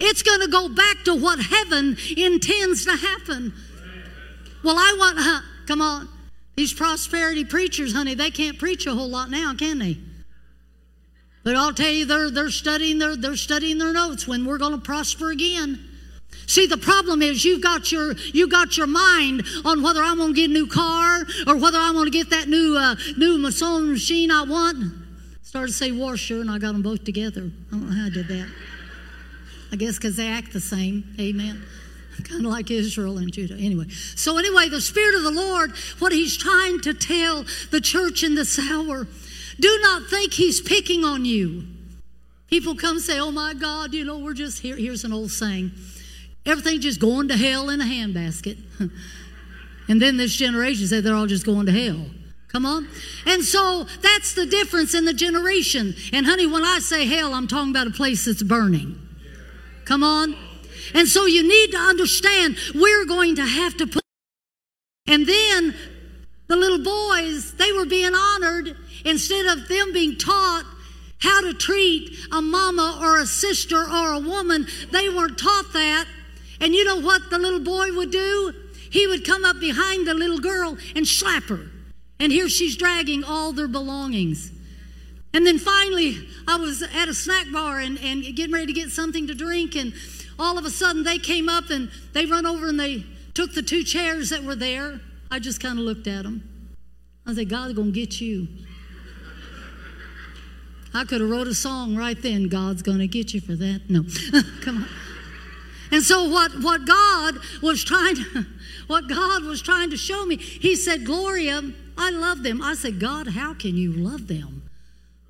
[0.00, 3.52] It's going to go back to what heaven intends to happen.
[4.62, 6.08] Well, I want, huh, come on.
[6.56, 9.98] These prosperity preachers, honey, they can't preach a whole lot now, can they?
[11.48, 14.74] But I'll tell you, they're, they're, studying their, they're studying their notes when we're going
[14.74, 15.82] to prosper again.
[16.46, 20.34] See, the problem is you've got your you got your mind on whether I'm going
[20.34, 23.50] to get a new car or whether I'm going to get that new uh, new
[23.50, 24.92] sewing machine I want.
[25.40, 27.50] Started to say washer, and I got them both together.
[27.68, 28.50] I don't know how I did that.
[29.72, 31.14] I guess because they act the same.
[31.18, 31.62] Amen.
[32.24, 33.54] Kind of like Israel and Judah.
[33.54, 38.22] Anyway, so anyway, the Spirit of the Lord, what He's trying to tell the church
[38.22, 39.06] in this hour,
[39.60, 41.64] do not think He's picking on you.
[42.48, 45.72] People come say, "Oh my God, you know, we're just here." Here's an old saying.
[46.46, 48.58] Everything just going to hell in a handbasket.
[49.88, 52.06] and then this generation said they're all just going to hell.
[52.48, 52.88] Come on.
[53.26, 55.94] And so that's the difference in the generation.
[56.12, 58.98] And honey, when I say hell, I'm talking about a place that's burning.
[59.84, 60.34] Come on.
[60.94, 64.02] And so you need to understand we're going to have to put.
[65.06, 65.74] And then
[66.46, 70.64] the little boys, they were being honored instead of them being taught
[71.20, 74.66] how to treat a mama or a sister or a woman.
[74.92, 76.06] They weren't taught that.
[76.60, 78.52] And you know what the little boy would do?
[78.90, 81.66] He would come up behind the little girl and slap her.
[82.20, 84.52] And here she's dragging all their belongings.
[85.34, 86.16] And then finally,
[86.48, 89.76] I was at a snack bar and, and getting ready to get something to drink.
[89.76, 89.92] And
[90.38, 93.04] all of a sudden, they came up and they run over and they
[93.34, 95.00] took the two chairs that were there.
[95.30, 96.48] I just kind of looked at them.
[97.26, 98.48] I said, God's going to get you.
[100.94, 102.48] I could have wrote a song right then.
[102.48, 103.82] God's going to get you for that.
[103.88, 104.04] No,
[104.62, 104.88] come on.
[105.90, 108.46] And so what, what God was trying to,
[108.86, 111.62] what God was trying to show me, he said, Gloria,
[111.96, 112.62] I love them.
[112.62, 114.62] I said, God, how can you love them?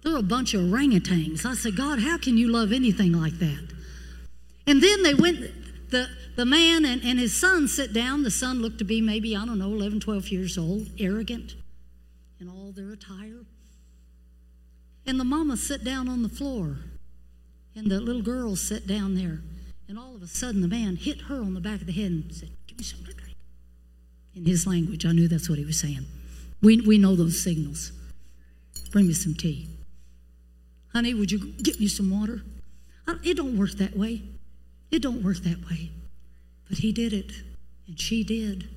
[0.02, 1.44] They're a bunch of orangutans.
[1.44, 3.68] I said, God, how can you love anything like that?
[4.66, 5.40] And then they went,
[5.90, 8.22] the, the man and, and his son sit down.
[8.22, 11.54] The son looked to be maybe, I don't know, 11, 12 years old, arrogant
[12.40, 13.44] in all their attire.
[15.08, 16.76] And the mama sat down on the floor.
[17.74, 19.40] And the little girl sat down there.
[19.88, 22.10] And all of a sudden, the man hit her on the back of the head
[22.10, 23.36] and said, Give me something to drink.
[24.34, 26.04] In his language, I knew that's what he was saying.
[26.60, 27.90] We, we know those signals.
[28.92, 29.70] Bring me some tea.
[30.92, 32.42] Honey, would you get me some water?
[33.06, 34.20] I- It don't work that way.
[34.90, 35.90] It don't work that way.
[36.68, 37.32] But he did it,
[37.86, 38.68] and she did.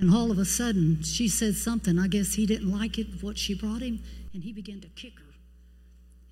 [0.00, 1.96] And all of a sudden, she said something.
[1.96, 4.00] I guess he didn't like it, what she brought him,
[4.36, 5.34] and he began to kick her.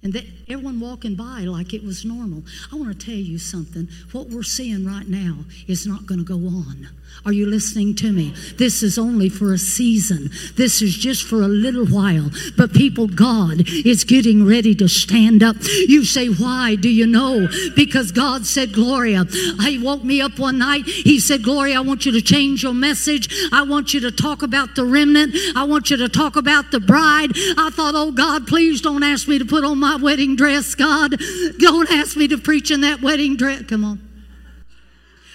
[0.02, 0.14] And
[0.46, 2.42] everyone walking by like it was normal.
[2.70, 3.88] I want to tell you something.
[4.12, 6.90] What we're seeing right now is not going to go on.
[7.26, 8.34] Are you listening to me?
[8.58, 10.30] This is only for a season.
[10.56, 12.30] This is just for a little while.
[12.54, 15.56] But people, God is getting ready to stand up.
[15.88, 16.74] You say, why?
[16.74, 17.48] Do you know?
[17.74, 20.84] Because God said, Gloria, He woke me up one night.
[20.84, 23.48] He said, Gloria, I want you to change your message.
[23.52, 25.34] I want you to talk about the remnant.
[25.56, 27.30] I want you to talk about the bride.
[27.56, 31.18] I thought, oh God, please don't ask me to put on my wedding dress, God.
[31.58, 33.62] Don't ask me to preach in that wedding dress.
[33.62, 34.13] Come on.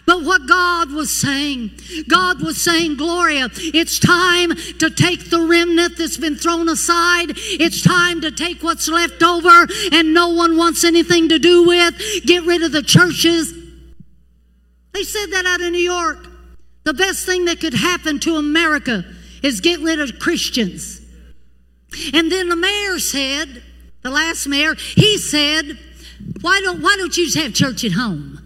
[0.10, 1.70] But what God was saying,
[2.08, 7.34] God was saying, Gloria, it's time to take the remnant that's been thrown aside.
[7.38, 12.24] It's time to take what's left over and no one wants anything to do with.
[12.26, 13.54] Get rid of the churches.
[14.94, 16.26] They said that out of New York.
[16.86, 19.06] The best thing that could happen to America
[19.44, 21.06] is get rid of Christians.
[22.16, 23.62] And then the mayor said,
[24.02, 25.78] the last mayor, he said,
[26.42, 28.39] why don't, why don't you just have church at home?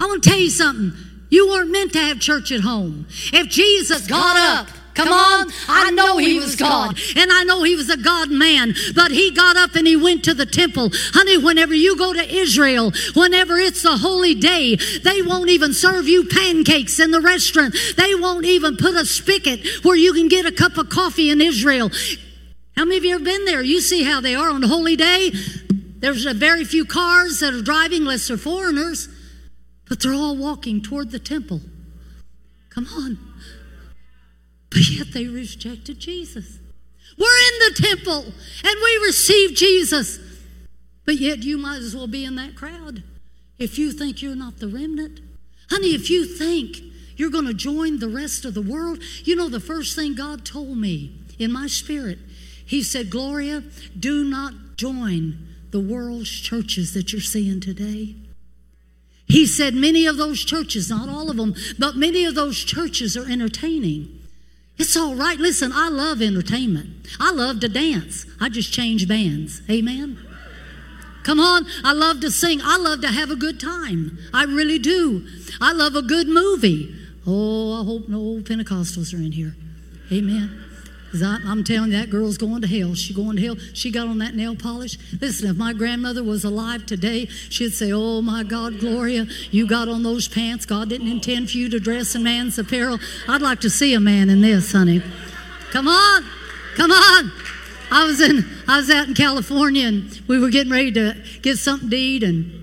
[0.00, 0.92] I want to tell you something.
[1.28, 3.06] You weren't meant to have church at home.
[3.32, 6.98] If Jesus got up, come on, I know he was God.
[7.14, 8.74] And I know he was a God man.
[8.96, 10.90] But he got up and he went to the temple.
[10.92, 16.08] Honey, whenever you go to Israel, whenever it's a holy day, they won't even serve
[16.08, 17.76] you pancakes in the restaurant.
[17.96, 21.40] They won't even put a spigot where you can get a cup of coffee in
[21.40, 21.90] Israel.
[22.76, 23.62] How many of you have been there?
[23.62, 25.30] You see how they are on a holy day.
[25.98, 29.08] There's a very few cars that are driving unless they're foreigners,
[29.90, 31.60] but they're all walking toward the temple.
[32.70, 33.18] Come on.
[34.70, 36.60] But yet they rejected Jesus.
[37.18, 40.20] We're in the temple and we receive Jesus.
[41.04, 43.02] But yet you might as well be in that crowd
[43.58, 45.20] if you think you're not the remnant.
[45.70, 46.78] Honey, if you think
[47.16, 50.44] you're going to join the rest of the world, you know the first thing God
[50.44, 52.18] told me in my spirit,
[52.64, 53.64] He said, Gloria,
[53.98, 58.14] do not join the world's churches that you're seeing today.
[59.30, 63.16] He said many of those churches, not all of them, but many of those churches
[63.16, 64.20] are entertaining.
[64.76, 65.38] It's all right.
[65.38, 67.06] Listen, I love entertainment.
[67.20, 68.26] I love to dance.
[68.40, 69.62] I just change bands.
[69.70, 70.18] Amen.
[71.22, 71.66] Come on.
[71.84, 72.60] I love to sing.
[72.62, 74.18] I love to have a good time.
[74.32, 75.26] I really do.
[75.60, 76.94] I love a good movie.
[77.26, 79.54] Oh, I hope no Pentecostals are in here.
[80.10, 80.69] Amen.
[81.12, 82.94] I'm telling you, that girl's going to hell.
[82.94, 83.56] She going to hell.
[83.74, 84.96] She got on that nail polish.
[85.20, 89.88] Listen, if my grandmother was alive today, she'd say, "Oh my God, Gloria, you got
[89.88, 90.66] on those pants.
[90.66, 94.00] God didn't intend for you to dress in man's apparel." I'd like to see a
[94.00, 95.02] man in this, honey.
[95.70, 96.24] Come on,
[96.76, 97.32] come on.
[97.92, 101.58] I was in, I was out in California, and we were getting ready to get
[101.58, 102.59] something to eat, and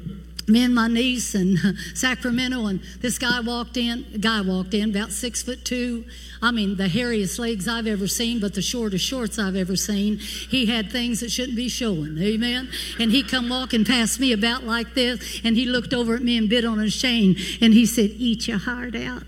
[0.47, 1.57] me and my niece in
[1.93, 4.05] Sacramento, and this guy walked in.
[4.19, 6.05] Guy walked in, about six foot two.
[6.41, 10.17] I mean, the hairiest legs I've ever seen, but the shortest shorts I've ever seen.
[10.17, 12.17] He had things that shouldn't be showing.
[12.17, 12.69] Amen.
[12.99, 16.37] And he come walking past me about like this, and he looked over at me
[16.37, 19.23] and bit on his chain, and he said, "Eat your heart out."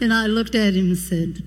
[0.00, 1.42] And I looked at him and said,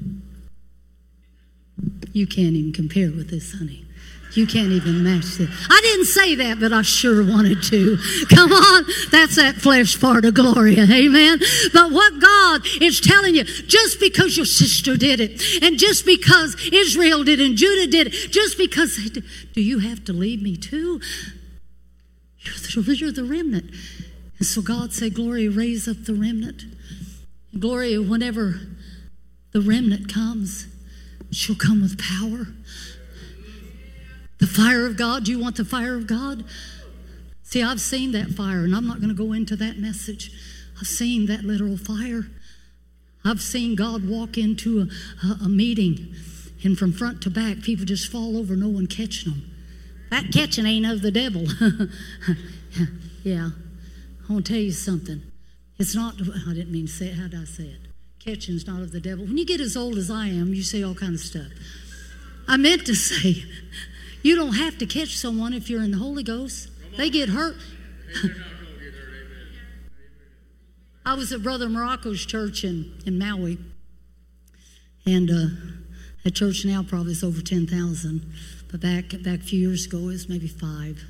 [2.14, 3.86] "You can't even compare with this, honey."
[4.34, 5.50] You can't even match it.
[5.70, 7.98] I didn't say that, but I sure wanted to.
[8.30, 8.84] Come on.
[9.12, 10.84] That's that flesh part of Gloria.
[10.84, 11.40] Amen.
[11.74, 16.56] But what God is telling you, just because your sister did it, and just because
[16.72, 19.24] Israel did it, and Judah did it, just because they did,
[19.54, 21.02] do you have to leave me too?
[22.40, 23.72] You're the, you're the remnant.
[24.38, 26.64] And so God said, Gloria, raise up the remnant.
[27.58, 28.62] Gloria, whenever
[29.52, 30.68] the remnant comes,
[31.32, 32.48] she'll come with power.
[34.40, 35.26] The fire of God.
[35.26, 36.46] Do you want the fire of God?
[37.44, 40.32] See, I've seen that fire, and I'm not going to go into that message.
[40.80, 42.28] I've seen that literal fire.
[43.26, 46.14] I've seen God walk into a, a, a meeting,
[46.64, 49.52] and from front to back, people just fall over, no one catching them.
[50.10, 51.44] That catching ain't of the devil.
[53.24, 53.50] yeah.
[54.28, 55.22] I want to tell you something.
[55.78, 57.16] It's not, I didn't mean to say it.
[57.16, 57.80] How did I say it?
[58.20, 59.26] Catching's not of the devil.
[59.26, 61.48] When you get as old as I am, you say all kind of stuff.
[62.48, 63.44] I meant to say,
[64.22, 66.70] you don't have to catch someone if you're in the Holy Ghost.
[66.98, 67.56] They get hurt.
[71.06, 73.58] I was at Brother Morocco's church in, in Maui.
[75.06, 75.48] And uh,
[76.24, 78.34] that church now probably is over 10,000.
[78.70, 81.02] But back, back a few years ago, it was maybe five.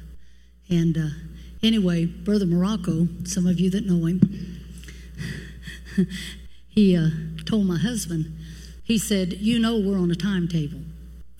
[0.70, 1.10] And uh,
[1.64, 4.62] anyway, Brother Morocco, some of you that know him,
[6.70, 7.10] he uh,
[7.46, 8.38] told my husband,
[8.84, 10.82] he said, You know, we're on a timetable.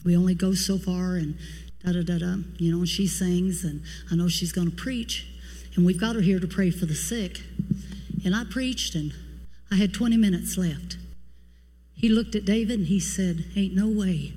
[0.04, 1.38] We only go so far, and
[1.84, 2.36] da da da da.
[2.58, 3.82] You know, and she sings, and
[4.12, 5.28] I know she's going to preach.
[5.76, 7.42] And we've got her here to pray for the sick.
[8.26, 9.14] And I preached, and
[9.72, 10.98] I had 20 minutes left.
[11.94, 14.34] He looked at David and he said, Ain't no way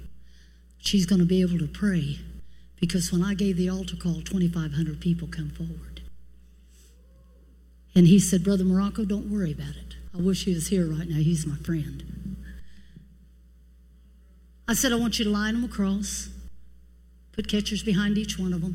[0.78, 2.18] she's going to be able to pray
[2.82, 6.02] Because when I gave the altar call, 2,500 people come forward.
[7.94, 9.94] And he said, Brother Morocco, don't worry about it.
[10.12, 11.18] I wish he was here right now.
[11.18, 12.36] He's my friend.
[14.66, 16.28] I said, I want you to line them across,
[17.32, 18.74] put catchers behind each one of them,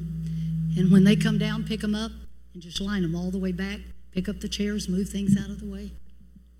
[0.78, 2.12] and when they come down, pick them up
[2.54, 3.80] and just line them all the way back,
[4.12, 5.92] pick up the chairs, move things out of the way.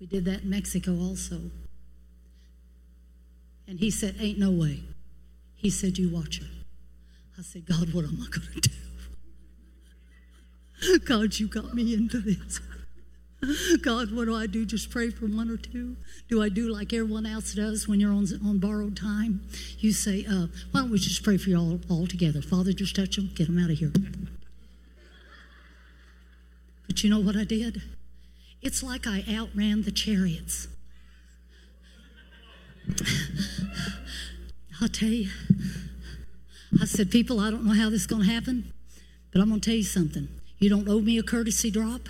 [0.00, 1.50] We did that in Mexico also.
[3.66, 4.82] And he said, Ain't no way.
[5.54, 6.46] He said, You watch her.
[7.38, 8.70] I said, God, what am I going to
[10.80, 10.98] do?
[11.04, 12.60] God, you got me into this.
[13.82, 14.64] God, what do I do?
[14.66, 15.96] Just pray for one or two?
[16.28, 19.42] Do I do like everyone else does when you're on, on borrowed time?
[19.78, 22.42] You say, uh, why don't we just pray for you all, all together?
[22.42, 23.92] Father, just touch them, get them out of here.
[26.86, 27.82] But you know what I did?
[28.60, 30.66] It's like I outran the chariots.
[34.80, 35.30] I'll tell you.
[36.80, 38.72] I said, people, I don't know how this is going to happen,
[39.32, 40.28] but I'm going to tell you something.
[40.58, 42.08] You don't owe me a courtesy drop.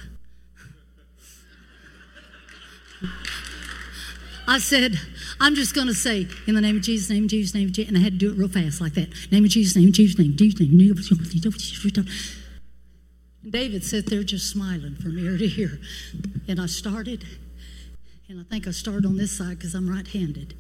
[4.47, 4.99] I said,
[5.41, 7.73] I'm just going to say, in the name of Jesus, name of Jesus, name of
[7.73, 9.09] Jesus, and I had to do it real fast like that.
[9.31, 12.37] Name of Jesus, name of Jesus, name of Jesus, name of Jesus.
[13.49, 15.79] David sat there just smiling from ear to ear.
[16.49, 17.25] And I started,
[18.29, 20.55] and I think I started on this side because I'm right handed.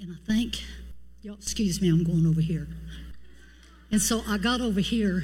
[0.00, 0.62] And I think,
[1.22, 2.68] y'all, excuse me, I'm going over here.
[3.90, 5.22] And so I got over here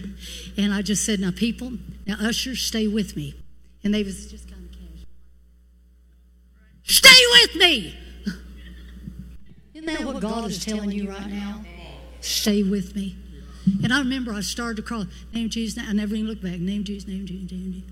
[0.57, 1.73] and I just said, Now, people,
[2.07, 3.35] now, ushers, stay with me.
[3.83, 4.60] And they was just kind.
[6.91, 7.95] Stay with me.
[9.75, 11.65] Isn't that what God is telling you right now?
[12.21, 13.17] Stay with me.
[13.85, 15.07] And I remember I started to crawl.
[15.33, 15.81] Name Jesus.
[15.87, 16.59] I never even looked back.
[16.59, 17.09] Name Jesus.
[17.09, 17.53] Name Jesus.
[17.53, 17.91] Name Jesus.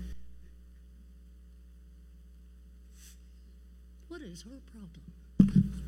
[4.09, 5.85] What is her problem?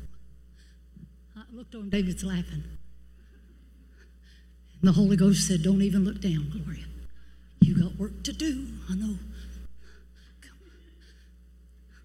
[1.36, 1.86] I looked over.
[1.88, 2.64] David's laughing.
[4.80, 6.86] And the Holy Ghost said, "Don't even look down, Gloria.
[7.60, 8.68] You got work to do.
[8.88, 9.18] I know.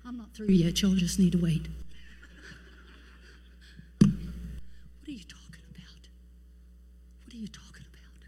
[0.08, 0.82] I'm not through yet.
[0.82, 1.68] Y'all just need to wait."
[4.00, 4.10] What
[5.08, 6.08] are you talking about?
[7.26, 8.22] What are you talking about?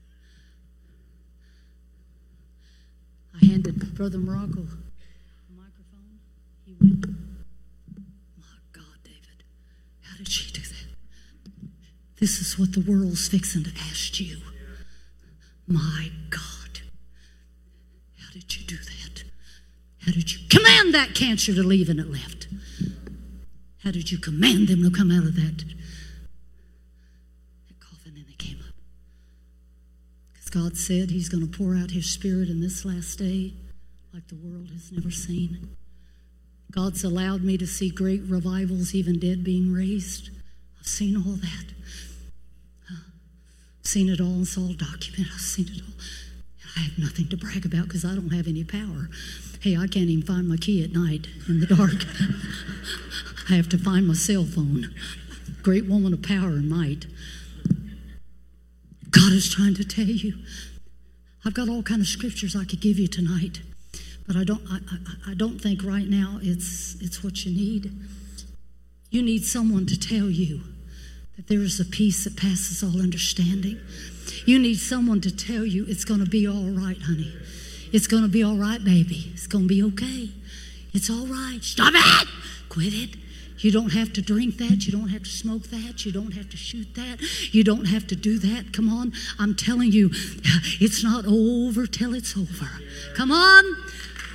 [3.42, 6.20] I handed Brother Morocco the microphone.
[6.66, 7.06] He went,
[8.38, 9.44] My God, David,
[10.02, 10.88] how did she do that?
[12.20, 14.38] This is what the world's fixing to ask you.
[15.68, 16.82] My God,
[18.18, 18.99] how did you do that?
[20.10, 22.48] How did you command that cancer to leave and it left?
[23.84, 25.58] How did you command them to come out of that,
[27.68, 28.74] that coffin and they came up?
[30.34, 33.54] Because God said He's going to pour out His Spirit in this last day
[34.12, 35.76] like the world has never seen.
[36.72, 40.32] God's allowed me to see great revivals, even dead being raised.
[40.80, 41.66] I've seen all that.
[42.90, 44.42] I've seen it all.
[44.42, 45.34] It's all documented.
[45.36, 45.94] I've seen it all.
[46.64, 49.10] And I have nothing to brag about because I don't have any power.
[49.62, 52.06] Hey, I can't even find my key at night in the dark.
[53.50, 54.96] I have to find my cell phone.
[55.64, 57.08] Great woman of power and might.
[59.12, 60.36] God is trying to tell you.
[61.44, 63.60] I've got all kind of scriptures I could give you tonight,
[64.26, 64.62] but I don't.
[64.70, 67.92] I, I, I don't think right now it's it's what you need.
[69.10, 70.62] You need someone to tell you
[71.36, 73.78] that there is a peace that passes all understanding.
[74.46, 77.34] You need someone to tell you it's going to be all right, honey.
[77.92, 79.32] It's going to be all right, baby.
[79.34, 80.30] It's going to be okay.
[80.94, 81.60] It's all right.
[81.62, 82.28] Stop it.
[82.70, 83.16] Quit it.
[83.60, 84.86] You don't have to drink that.
[84.86, 86.06] You don't have to smoke that.
[86.06, 87.20] You don't have to shoot that.
[87.54, 88.72] You don't have to do that.
[88.72, 89.12] Come on.
[89.38, 90.12] I'm telling you,
[90.80, 92.70] it's not over till it's over.
[93.16, 93.64] Come on.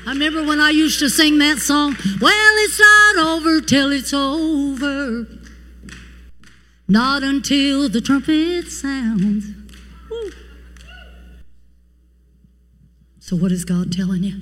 [0.07, 1.97] I remember when I used to sing that song.
[2.21, 5.27] Well, it's not over till it's over.
[6.87, 9.64] Not until the trumpet sounds.
[13.25, 14.39] So, what is God telling you?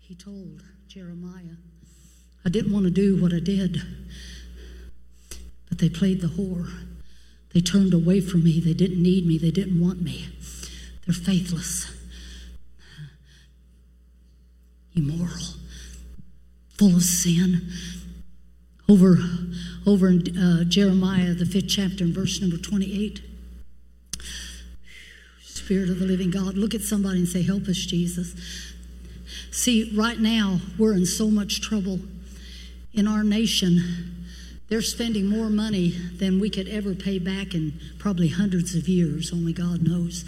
[0.00, 1.54] He told Jeremiah,
[2.44, 3.80] I didn't want to do what I did,
[5.68, 6.68] but they played the whore.
[7.54, 8.58] They turned away from me.
[8.58, 9.38] They didn't need me.
[9.38, 10.30] They didn't want me.
[11.06, 11.94] They're faithless,
[14.96, 15.54] immoral,
[16.76, 17.70] full of sin.
[18.88, 19.16] Over,
[19.86, 23.27] over in uh, Jeremiah, the fifth chapter, in verse number 28.
[25.68, 28.34] Spirit of the living God, look at somebody and say, Help us, Jesus.
[29.50, 32.00] See, right now, we're in so much trouble
[32.94, 34.24] in our nation.
[34.70, 39.30] They're spending more money than we could ever pay back in probably hundreds of years,
[39.30, 40.24] only God knows.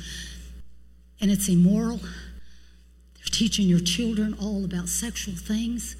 [1.22, 1.96] And it's immoral.
[1.96, 5.96] They're teaching your children all about sexual things.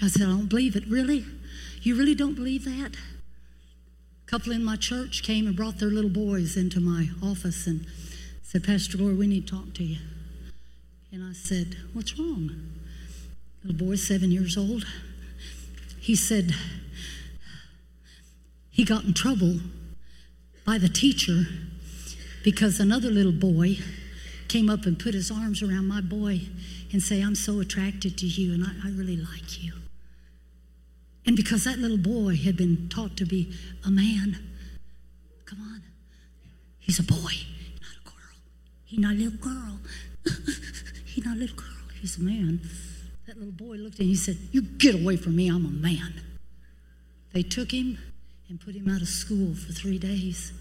[0.00, 0.86] I said, I don't believe it.
[0.86, 1.26] Really?
[1.82, 2.92] You really don't believe that?
[4.28, 7.86] Couple in my church came and brought their little boys into my office and
[8.42, 9.96] said, Pastor Glory, we need to talk to you.
[11.10, 12.50] And I said, What's wrong?
[13.64, 14.84] Little boy, seven years old.
[15.98, 16.54] He said,
[18.70, 19.56] he got in trouble
[20.64, 21.46] by the teacher
[22.44, 23.78] because another little boy
[24.46, 26.42] came up and put his arms around my boy
[26.92, 29.72] and say, I'm so attracted to you and I, I really like you.
[31.28, 33.52] And because that little boy had been taught to be
[33.84, 34.38] a man,
[35.44, 35.82] come on,
[36.78, 37.16] he's a boy,
[37.82, 38.36] not a girl.
[38.86, 39.78] He's not a little girl.
[41.04, 41.66] he's not a little girl.
[42.00, 42.62] He's a man.
[43.26, 45.66] That little boy looked at him and he said, You get away from me, I'm
[45.66, 46.14] a man.
[47.34, 47.98] They took him
[48.48, 50.54] and put him out of school for three days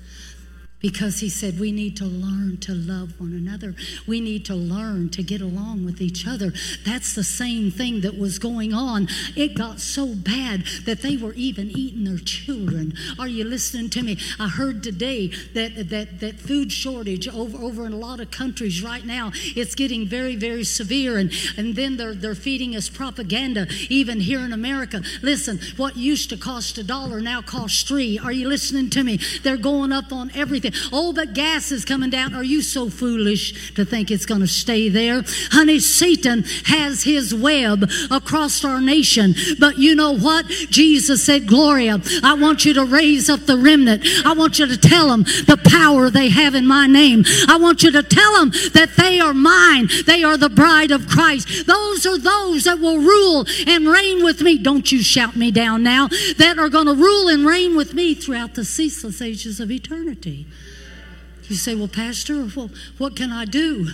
[0.80, 3.76] because he said we need to learn to love one another.
[4.06, 6.54] We need to learn to get along with each other.
[6.86, 9.08] That's the same thing that was going on.
[9.36, 12.94] It got so bad that they were even eating their children.
[13.18, 14.18] Are you listening to me?
[14.40, 18.84] I heard today that that that food shortage over over in a lot of countries
[18.84, 19.32] right now.
[19.34, 24.42] It's getting very very severe, and and then they're they're feeding us propaganda even here
[24.42, 25.02] in America.
[25.24, 28.20] Listen, what used to cost a dollar now costs three.
[28.20, 29.20] Are you listening to me?
[29.42, 30.67] They're going up on everything.
[30.92, 32.34] Oh, but gas is coming down.
[32.34, 35.24] Are you so foolish to think it's going to stay there?
[35.52, 39.36] Honey, Satan has his web across our nation.
[39.60, 40.48] But you know what?
[40.48, 44.04] Jesus said, Gloria, I want you to raise up the remnant.
[44.26, 47.24] I want you to tell them the power they have in my name.
[47.48, 49.90] I want you to tell them that they are mine.
[50.06, 51.68] They are the bride of Christ.
[51.68, 54.58] Those are those that will rule and reign with me.
[54.58, 56.08] Don't you shout me down now.
[56.38, 60.46] That are going to rule and reign with me throughout the ceaseless ages of eternity.
[61.48, 63.88] You say, Well, Pastor, well, what can I do?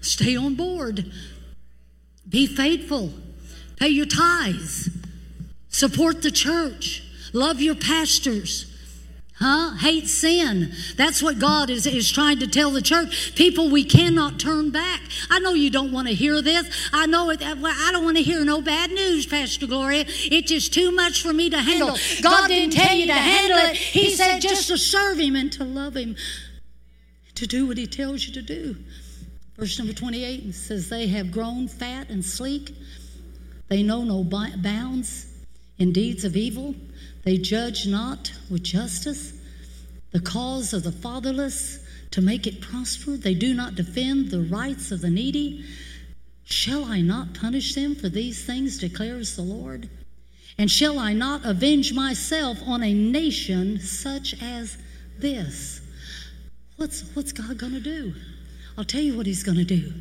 [0.00, 1.10] Stay on board.
[2.28, 3.12] Be faithful.
[3.76, 4.90] Pay your tithes.
[5.68, 7.02] Support the church.
[7.32, 8.70] Love your pastors.
[9.36, 9.74] Huh?
[9.74, 10.72] Hate sin.
[10.96, 13.34] That's what God is, is trying to tell the church.
[13.34, 15.00] People, we cannot turn back.
[15.28, 16.88] I know you don't want to hear this.
[16.92, 17.40] I know it.
[17.40, 20.04] well, I don't want to hear no bad news, Pastor Gloria.
[20.06, 21.96] It's just too much for me to handle.
[22.22, 23.76] God didn't tell you to handle it.
[23.76, 26.14] He said just to serve Him and to love Him,
[27.34, 28.76] to do what He tells you to do.
[29.56, 32.74] Verse number 28 says, They have grown fat and sleek.
[33.68, 35.26] They know no bounds
[35.78, 36.74] in deeds of evil.
[37.24, 39.32] They judge not with justice
[40.14, 41.80] the cause of the fatherless
[42.12, 43.16] to make it prosper.
[43.16, 45.64] They do not defend the rights of the needy.
[46.44, 49.90] Shall I not punish them for these things, declares the Lord?
[50.56, 54.78] And shall I not avenge myself on a nation such as
[55.18, 55.80] this?
[56.76, 58.14] What's, what's God going to do?
[58.76, 59.92] I'll tell you what He's going to do.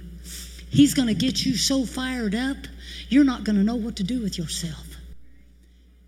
[0.69, 2.57] He's going to get you so fired up,
[3.09, 4.87] you're not going to know what to do with yourself.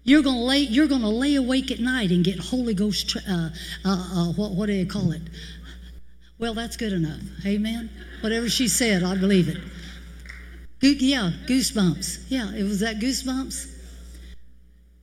[0.03, 0.59] You're going to lay.
[0.59, 3.17] You're going to lay awake at night and get Holy Ghost.
[3.17, 3.49] Uh,
[3.83, 5.21] uh, uh, what, what do you call it?
[6.37, 7.21] Well, that's good enough.
[7.45, 7.89] Amen.
[8.21, 9.57] Whatever she said, I believe it.
[10.79, 12.25] Goo- yeah, goosebumps.
[12.29, 13.71] Yeah, it was that goosebumps.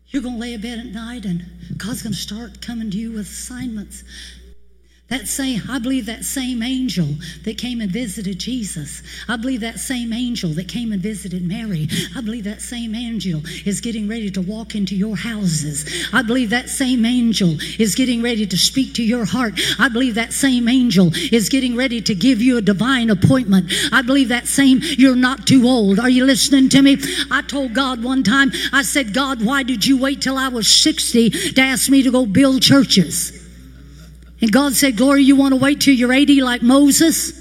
[0.08, 1.44] You're going to lay abed at night, and
[1.78, 4.04] God's going to start coming to you with assignments.
[5.12, 7.06] That same, I believe that same angel
[7.44, 9.02] that came and visited Jesus.
[9.28, 11.86] I believe that same angel that came and visited Mary.
[12.16, 16.08] I believe that same angel is getting ready to walk into your houses.
[16.14, 19.60] I believe that same angel is getting ready to speak to your heart.
[19.78, 23.70] I believe that same angel is getting ready to give you a divine appointment.
[23.92, 26.00] I believe that same, you're not too old.
[26.00, 26.96] Are you listening to me?
[27.30, 30.68] I told God one time, I said, God, why did you wait till I was
[30.68, 33.41] 60 to ask me to go build churches?
[34.42, 37.40] And God said, Gloria, you want to wait till you're 80 like Moses?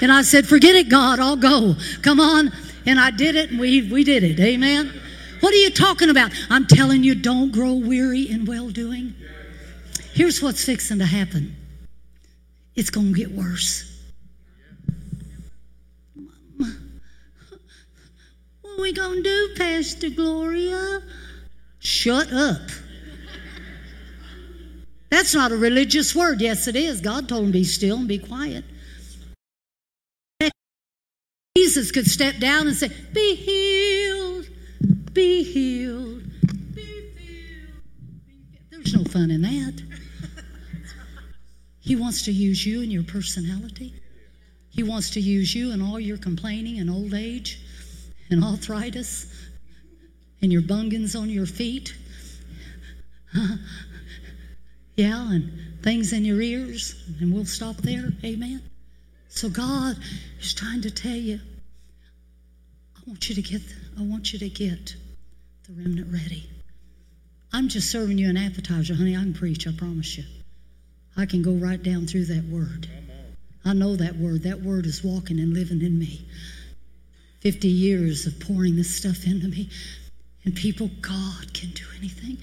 [0.00, 1.76] And I said, Forget it, God, I'll go.
[2.02, 2.50] Come on.
[2.84, 4.40] And I did it, and we, we did it.
[4.40, 4.92] Amen.
[5.38, 6.32] What are you talking about?
[6.50, 9.14] I'm telling you, don't grow weary in well doing.
[10.12, 11.56] Here's what's fixing to happen
[12.74, 13.88] it's going to get worse.
[18.62, 21.02] What are we going to do, Pastor Gloria?
[21.78, 22.62] Shut up.
[25.12, 26.40] That's not a religious word.
[26.40, 27.02] Yes, it is.
[27.02, 28.64] God told him be still and be quiet.
[31.54, 34.48] Jesus could step down and say, Be healed,
[35.12, 36.22] be healed,
[36.74, 37.82] be healed.
[38.70, 39.82] There's no fun in that.
[41.80, 43.92] He wants to use you and your personality.
[44.70, 47.60] He wants to use you and all your complaining and old age
[48.30, 49.26] and arthritis
[50.40, 51.94] and your bungans on your feet.
[54.96, 55.52] Yeah, and
[55.82, 58.12] things in your ears, and we'll stop there.
[58.24, 58.62] Amen.
[59.28, 59.96] So God
[60.40, 61.40] is trying to tell you,
[62.96, 63.62] I want you to get,
[63.98, 64.94] I want you to get
[65.66, 66.48] the remnant ready.
[67.52, 69.16] I'm just serving you an appetizer, honey.
[69.16, 70.24] I can preach, I promise you.
[71.16, 72.88] I can go right down through that word.
[73.64, 74.42] I know that word.
[74.42, 76.26] That word is walking and living in me.
[77.40, 79.68] 50 years of pouring this stuff into me.
[80.44, 82.38] And people, God can do anything.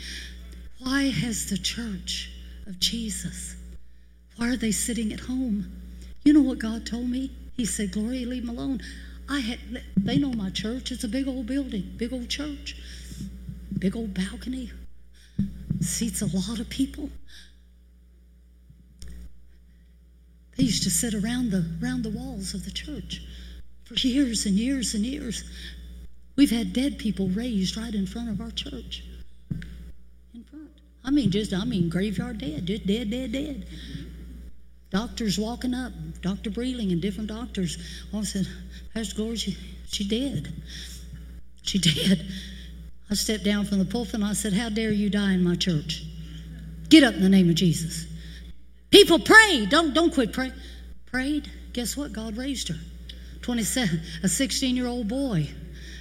[0.80, 2.31] Why has the church
[2.69, 3.55] of Jesus,
[4.37, 5.69] why are they sitting at home?
[6.23, 7.31] You know what God told me?
[7.57, 8.79] He said, Gloria, leave them alone.
[9.27, 9.59] I had,
[9.97, 10.91] they know my church.
[10.91, 12.77] It's a big old building, big old church,
[13.77, 14.71] big old balcony,
[15.81, 17.09] seats a lot of people.
[20.55, 23.21] They used to sit around the around the walls of the church
[23.85, 25.43] for years and years and years.
[26.35, 29.03] We've had dead people raised right in front of our church.
[31.03, 33.67] I mean, just I mean graveyard dead, just dead, dead, dead.
[34.91, 36.49] Doctors walking up, Dr.
[36.49, 37.77] Breeling and different doctors.
[38.13, 38.47] All said,
[38.93, 39.57] Pastor Glory, she,
[39.88, 40.51] she dead.
[41.61, 42.26] She dead.
[43.09, 45.55] I stepped down from the pulpit and I said, How dare you die in my
[45.55, 46.03] church?
[46.89, 48.07] Get up in the name of Jesus.
[48.89, 49.69] People prayed.
[49.69, 50.53] Don't don't quit praying.
[51.05, 51.49] Prayed.
[51.73, 52.13] Guess what?
[52.13, 52.80] God raised her.
[53.41, 55.49] 27, a 16 year old boy.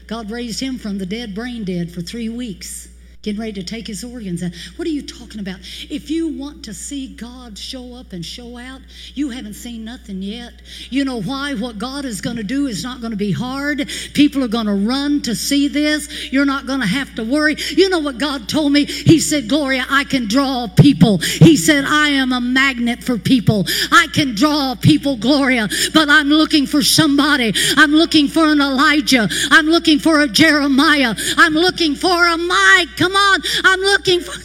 [0.06, 2.88] God raised him from the dead, brain dead, for three weeks,
[3.22, 4.52] getting ready to take his organs out.
[4.76, 5.58] What are you talking about?
[5.90, 8.80] If you want to see God show up and show out,
[9.14, 10.52] you haven't seen nothing yet.
[10.88, 11.54] You know why?
[11.54, 13.88] What God is going to do is not going to be hard.
[14.14, 16.32] People are going to run to see this.
[16.32, 17.56] You're not going to have to worry.
[17.70, 18.84] You know what God told me?
[18.84, 21.18] He said, Gloria, I can draw people.
[21.18, 23.66] He said, I am a magnet for people.
[23.90, 27.52] I can draw people, Gloria, but I'm looking for somebody.
[27.76, 29.28] I'm looking for an Elijah.
[29.50, 31.14] I'm looking for a Jeremiah.
[31.36, 33.07] I'm looking for a Mike.
[33.08, 33.40] Come on.
[33.64, 34.38] I'm looking for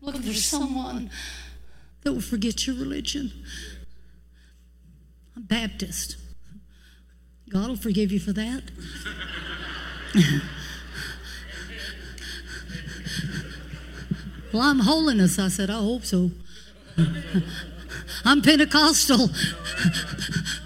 [0.00, 1.10] looking for someone
[2.02, 3.32] that will forget your religion.
[5.34, 6.18] I'm Baptist.
[7.48, 8.62] God will forgive you for that.
[14.52, 15.40] well, I'm holiness.
[15.40, 16.30] I said, I hope so.
[18.24, 19.30] I'm Pentecostal.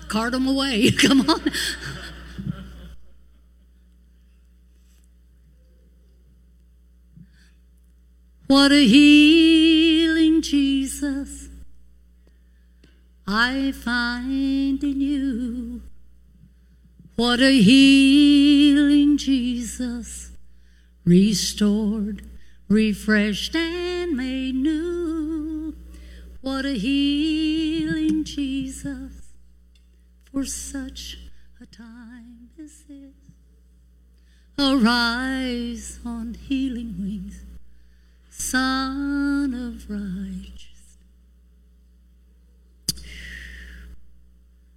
[0.09, 0.91] Cart them away.
[0.99, 1.41] Come on.
[8.47, 11.49] What a healing Jesus
[13.27, 15.83] I find in you.
[17.17, 20.31] What a healing Jesus
[21.05, 22.23] restored,
[22.69, 25.75] refreshed, and made new.
[26.41, 29.33] What a healing Jesus
[30.31, 31.19] for such
[31.61, 33.15] a time as this.
[34.57, 37.46] Arise on healing wings.
[38.51, 40.99] Son of righteousness.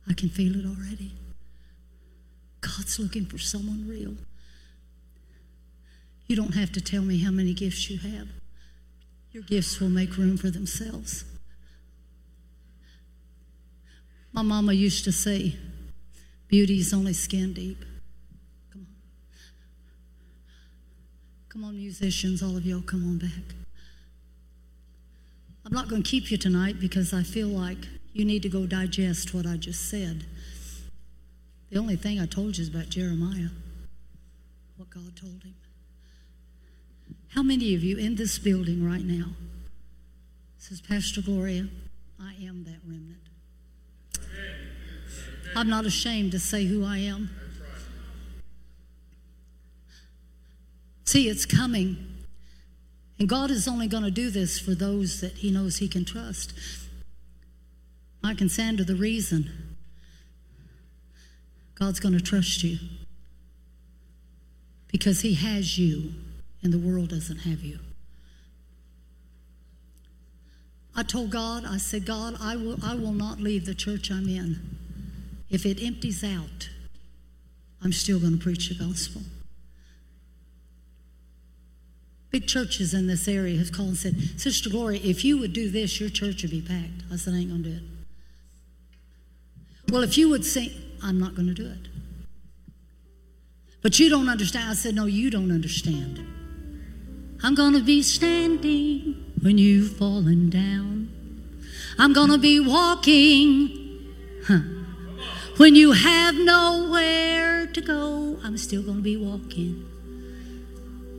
[0.10, 1.12] I can feel it already.
[2.62, 4.16] God's looking for someone real.
[6.26, 8.30] You don't have to tell me how many gifts you have.
[9.34, 11.24] Your gifts will make room for themselves.
[14.34, 15.56] My mama used to say,
[16.48, 17.86] beauty is only skin deep.
[18.74, 18.96] Come on.
[21.50, 23.59] Come on, musicians, all of y'all, come on back.
[25.70, 27.78] I'm not going to keep you tonight because I feel like
[28.12, 30.26] you need to go digest what I just said.
[31.70, 33.50] The only thing I told you is about Jeremiah,
[34.78, 35.54] what God told him.
[37.36, 39.36] How many of you in this building right now
[40.58, 41.68] says, Pastor Gloria,
[42.20, 43.22] I am that remnant?
[45.56, 47.30] I'm not ashamed to say who I am.
[51.06, 52.09] See, it's coming.
[53.20, 56.06] And God is only going to do this for those that He knows He can
[56.06, 56.54] trust.
[58.24, 59.76] Mike and Sandra, the reason
[61.76, 62.78] God's going to trust you
[64.88, 66.14] because He has you
[66.64, 67.80] and the world doesn't have you.
[70.96, 74.28] I told God, I said, God, I will, I will not leave the church I'm
[74.28, 74.60] in.
[75.50, 76.70] If it empties out,
[77.82, 79.22] I'm still going to preach the gospel.
[82.32, 85.70] Big churches in this area have called and said, Sister Gloria, if you would do
[85.70, 87.04] this, your church would be packed.
[87.12, 87.84] I said, I ain't going to do it.
[89.92, 90.70] Well, if you would sing,
[91.02, 91.88] I'm not going to do it.
[93.82, 94.70] But you don't understand.
[94.70, 96.24] I said, No, you don't understand.
[97.42, 101.10] I'm going to be standing when you've fallen down.
[101.98, 104.14] I'm going to be walking
[104.46, 104.60] huh,
[105.58, 108.38] when you have nowhere to go.
[108.44, 109.89] I'm still going to be walking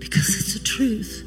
[0.00, 1.24] because it's the truth.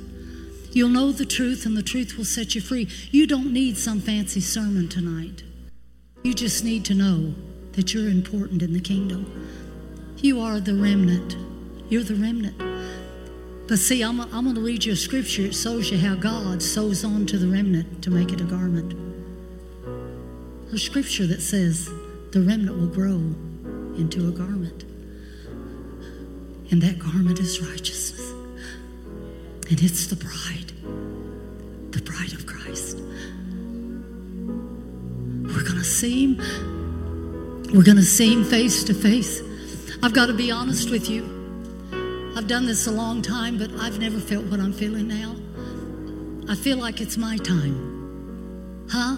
[0.72, 2.90] You'll know the truth, and the truth will set you free.
[3.12, 5.44] You don't need some fancy sermon tonight.
[6.24, 7.36] You just need to know
[7.74, 9.50] that you're important in the kingdom.
[10.18, 11.38] You are the remnant.
[11.90, 12.58] You're the remnant.
[13.68, 15.44] But see, I'm, I'm going to read you a scripture.
[15.44, 18.94] It shows you how God sews on to the remnant to make it a garment.
[20.74, 21.88] A scripture that says
[22.32, 23.22] the remnant will grow
[23.98, 24.84] into a garment.
[26.72, 28.33] And that garment is righteousness.
[29.70, 30.72] And it's the bride,
[31.92, 32.98] the bride of Christ.
[35.44, 36.38] We're going to see him.
[37.74, 39.42] We're going to see him face to face.
[40.04, 41.24] I've got to be honest with you.
[42.36, 45.36] I've done this a long time, but I've never felt what I'm feeling now.
[46.52, 48.86] I feel like it's my time.
[48.92, 49.16] Huh?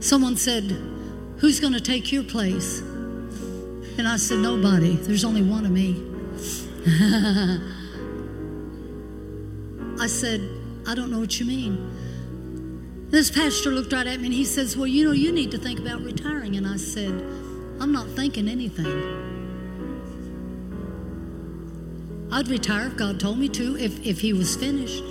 [0.00, 0.64] Someone said,
[1.38, 2.80] Who's going to take your place?
[2.80, 4.96] And I said, Nobody.
[4.96, 6.07] There's only one of me.
[10.00, 10.40] I said,
[10.86, 13.08] I don't know what you mean.
[13.10, 15.58] This pastor looked right at me and he says, Well, you know, you need to
[15.58, 16.56] think about retiring.
[16.56, 17.10] And I said,
[17.80, 19.26] I'm not thinking anything.
[22.30, 25.02] I'd retire if God told me to, if, if He was finished.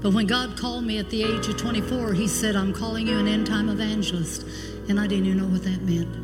[0.00, 3.18] But when God called me at the age of 24, He said, I'm calling you
[3.18, 4.44] an end time evangelist.
[4.88, 6.16] And I didn't even know what that meant.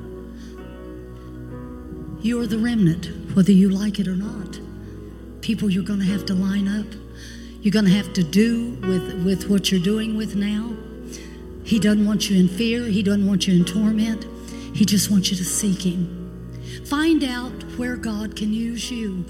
[2.24, 4.58] You are the remnant, whether you like it or not.
[5.42, 6.86] People you're going to have to line up.
[7.60, 10.74] You're going to have to do with, with what you're doing with now.
[11.62, 14.24] He doesn't want you in fear, He doesn't want you in torment.
[14.74, 16.54] He just wants you to seek Him.
[16.86, 19.26] Find out where God can use you.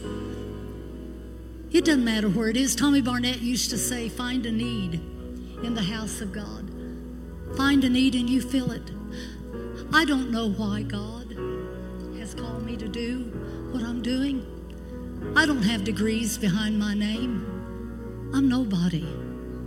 [1.73, 2.77] It doesn't matter where it is.
[2.77, 5.01] Tommy Barnett used to say, Find a need
[5.65, 6.71] in the house of God.
[7.57, 8.89] Find a need and you fill it.
[9.93, 11.33] I don't know why God
[12.21, 13.33] has called me to do
[13.77, 14.43] what I'm doing.
[15.37, 17.45] I don't have degrees behind my name.
[18.33, 19.07] I'm nobody.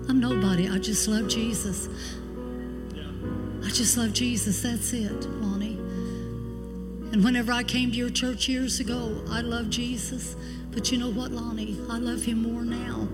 [0.08, 0.68] I'm nobody.
[0.68, 1.88] I just love Jesus.
[3.64, 4.64] I just love Jesus.
[4.64, 5.78] That's it, Lonnie.
[7.12, 10.36] And whenever I came to your church years ago, I loved Jesus.
[10.72, 11.80] But you know what, Lonnie?
[11.88, 13.08] I love him more now.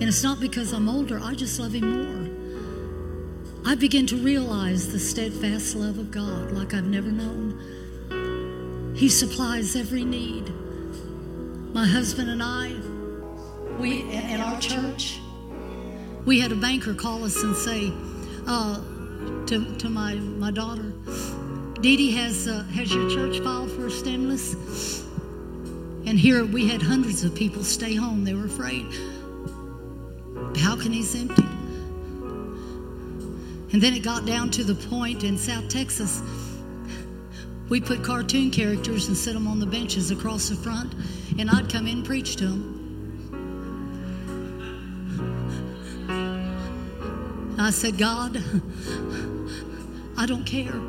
[0.00, 3.70] And it's not because I'm older, I just love him more.
[3.70, 7.60] I begin to realize the steadfast love of God like I've never known.
[8.96, 10.50] He supplies every need.
[11.74, 12.74] My husband and I,
[13.78, 15.20] we at our church,
[16.24, 17.92] we had a banker call us and say
[18.46, 18.76] uh,
[19.46, 20.94] to, to my, my daughter,
[21.80, 25.04] Dee Dee has, uh, has your church filed for a stimulus?
[26.06, 28.24] And here we had hundreds of people stay home.
[28.24, 28.86] They were afraid.
[30.54, 31.44] Balconies emptied.
[33.72, 36.22] And then it got down to the point in South Texas,
[37.68, 40.94] we put cartoon characters and set them on the benches across the front,
[41.38, 42.72] and I'd come in and preach to them.
[47.58, 48.42] I said, God,
[50.16, 50.80] I don't care.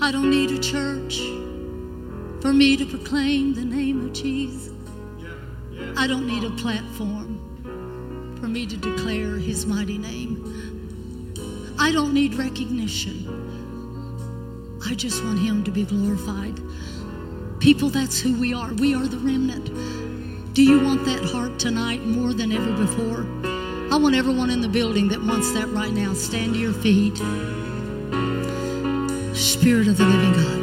[0.00, 1.18] I don't need a church
[2.40, 4.72] for me to proclaim the name of Jesus.
[5.96, 11.74] I don't need a platform for me to declare his mighty name.
[11.78, 13.47] I don't need recognition.
[14.86, 16.60] I just want him to be glorified.
[17.58, 18.72] People, that's who we are.
[18.74, 20.54] We are the remnant.
[20.54, 23.26] Do you want that heart tonight more than ever before?
[23.92, 26.14] I want everyone in the building that wants that right now.
[26.14, 27.16] Stand to your feet.
[29.36, 30.58] Spirit of the living God.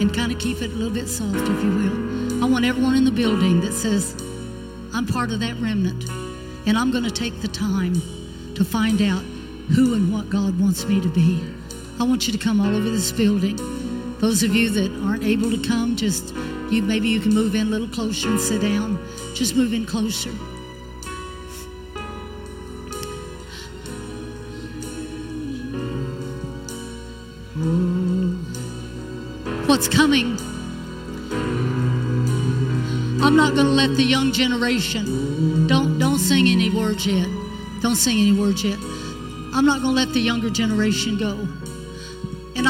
[0.00, 2.42] And kind of keep it a little bit soft, if you will.
[2.42, 4.14] I want everyone in the building that says,
[4.94, 6.08] I'm part of that remnant.
[6.66, 7.94] And I'm going to take the time
[8.54, 9.22] to find out
[9.74, 11.44] who and what God wants me to be.
[12.00, 13.56] I want you to come all over this building.
[14.20, 16.34] Those of you that aren't able to come, just
[16.70, 18.98] you maybe you can move in a little closer and sit down.
[19.34, 20.30] Just move in closer.
[29.68, 30.38] What's coming?
[33.22, 35.66] I'm not going to let the young generation.
[35.66, 37.28] Don't don't sing any words yet.
[37.82, 38.78] Don't sing any words yet.
[39.52, 41.46] I'm not going to let the younger generation go.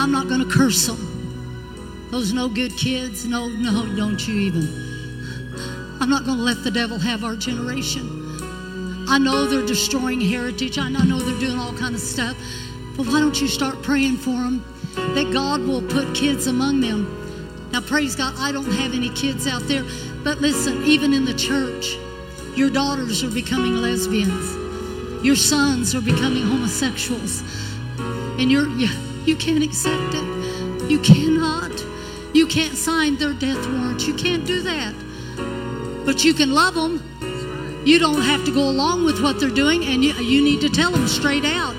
[0.01, 2.09] I'm not going to curse them.
[2.11, 4.63] Those no good kids, no, no, don't you even.
[6.01, 9.05] I'm not going to let the devil have our generation.
[9.11, 10.79] I know they're destroying heritage.
[10.79, 12.35] I know they're doing all kind of stuff.
[12.97, 14.65] But why don't you start praying for them
[14.95, 17.69] that God will put kids among them?
[17.71, 19.85] Now, praise God, I don't have any kids out there.
[20.25, 21.99] But listen, even in the church,
[22.57, 24.57] your daughters are becoming lesbians.
[25.23, 27.43] Your sons are becoming homosexuals.
[28.39, 28.89] And you're, you,
[29.27, 30.91] you can't accept it.
[30.91, 31.73] You cannot.
[32.35, 34.07] You can't sign their death warrants.
[34.07, 34.95] You can't do that.
[36.05, 37.03] But you can love them.
[37.85, 40.69] You don't have to go along with what they're doing, and you, you need to
[40.69, 41.75] tell them straight out.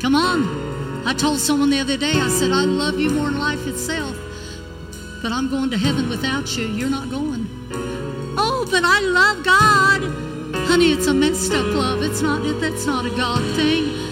[0.00, 1.06] Come on.
[1.06, 4.16] I told someone the other day, I said, I love you more than life itself.
[5.22, 6.66] but I'm going to heaven without you.
[6.68, 7.46] You're not going.
[8.38, 10.02] Oh, but I love God.
[10.68, 12.02] Honey, it's a messed up love.
[12.02, 14.09] It's not that's not a God thing.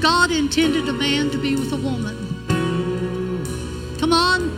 [0.00, 2.16] God intended a man to be with a woman.
[3.98, 4.50] Come on.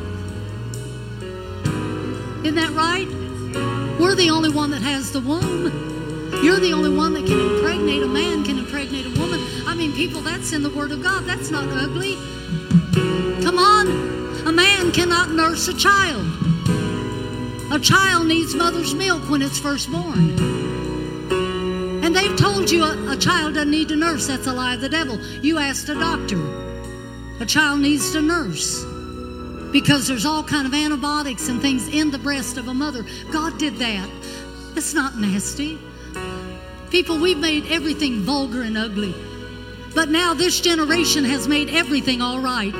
[2.44, 3.08] Isn't that right?
[4.00, 5.64] We're the only one that has the womb.
[6.42, 9.40] You're the only one that can impregnate a man, can impregnate a woman.
[9.66, 11.24] I mean, people, that's in the Word of God.
[11.24, 12.16] That's not ugly.
[13.42, 14.46] Come on.
[14.46, 16.24] A man cannot nurse a child.
[17.72, 20.65] A child needs mother's milk when it's first born.
[22.66, 24.26] Told you a, a child doesn't need to nurse.
[24.26, 25.20] That's a lie of the devil.
[25.40, 26.42] You asked a doctor.
[27.38, 28.84] A child needs to nurse
[29.70, 33.04] because there's all kind of antibiotics and things in the breast of a mother.
[33.30, 34.10] God did that.
[34.74, 35.78] It's not nasty.
[36.90, 39.14] People, we've made everything vulgar and ugly.
[39.94, 42.74] But now this generation has made everything all right.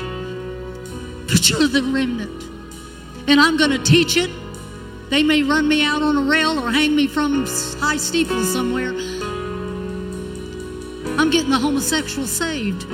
[1.29, 2.43] But you're the remnant.
[3.29, 4.31] And I'm going to teach it.
[5.09, 7.45] They may run me out on a rail or hang me from
[7.79, 9.16] high steeple somewhere.
[11.17, 12.87] I'm getting the homosexual saved.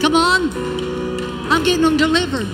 [0.00, 0.50] Come on.
[1.50, 2.46] I'm getting them delivered.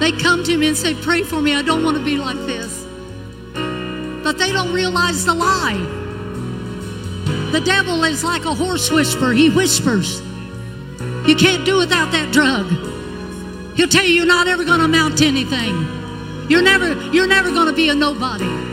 [0.00, 1.54] They come to me and say, Pray for me.
[1.54, 2.86] I don't want to be like this.
[3.54, 6.00] But they don't realize the lie.
[7.52, 10.20] The devil is like a horse whisperer, he whispers.
[11.26, 12.66] You can't do without that drug.
[13.76, 15.74] He'll tell you you're not ever going to amount to anything.
[16.48, 18.71] You're never, you're never going to be a nobody.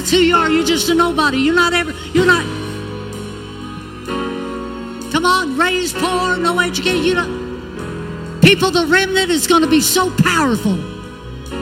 [0.00, 0.48] That's who you are.
[0.48, 1.36] You're just a nobody.
[1.36, 2.42] You're not ever, you're not.
[5.12, 7.04] Come on, raised poor, no education.
[7.04, 8.40] You don't.
[8.40, 10.76] People, the remnant is going to be so powerful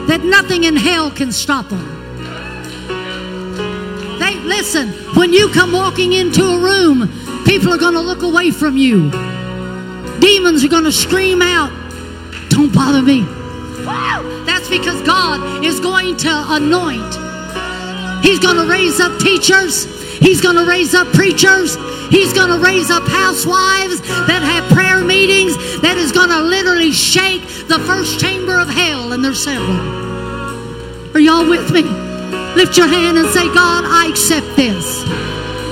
[0.07, 1.85] that nothing in hell can stop them.
[4.19, 4.87] They listen.
[5.17, 7.09] When you come walking into a room,
[7.45, 9.11] people are going to look away from you.
[10.21, 11.73] Demons are going to scream out,
[12.47, 13.25] "Don't bother me."
[14.45, 17.28] That's because God is going to anoint.
[18.21, 19.85] He's going to raise up teachers.
[20.19, 21.77] He's going to raise up preachers.
[22.09, 26.91] He's going to raise up housewives that have prayer meetings that is going to literally
[26.91, 29.77] shake the first chamber of hell, and there's several.
[31.13, 31.83] Are y'all with me?
[32.55, 35.03] Lift your hand and say, God, I accept this.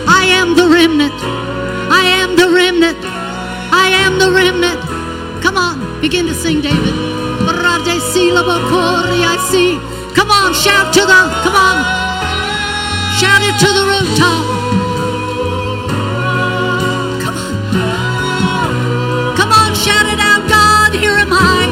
[0.07, 1.13] I am the remnant.
[1.91, 2.97] I am the remnant.
[3.03, 4.79] I am the remnant.
[5.43, 6.93] Come on, begin to sing, David.
[10.15, 12.06] Come on, shout to the, come on.
[13.19, 14.45] Shout it to the rooftop.
[17.23, 17.51] Come on.
[19.35, 21.67] Come on, shout it out, God, here am I.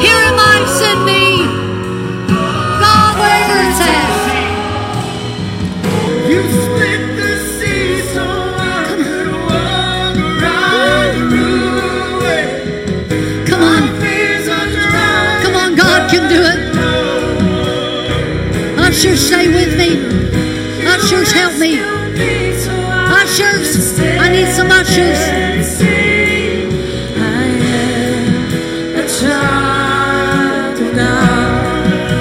[0.00, 1.44] Here am I, send me.
[2.80, 4.08] God, wherever it's at.
[6.30, 13.46] You split the sea so I could walk right through it.
[13.46, 13.82] Come on.
[14.00, 15.40] Fears are dry.
[15.42, 16.60] Come on, God can do it.
[18.78, 20.29] Ushers, stay with me.
[21.40, 21.80] Help me.
[21.80, 25.80] Ushers, I need some ushers.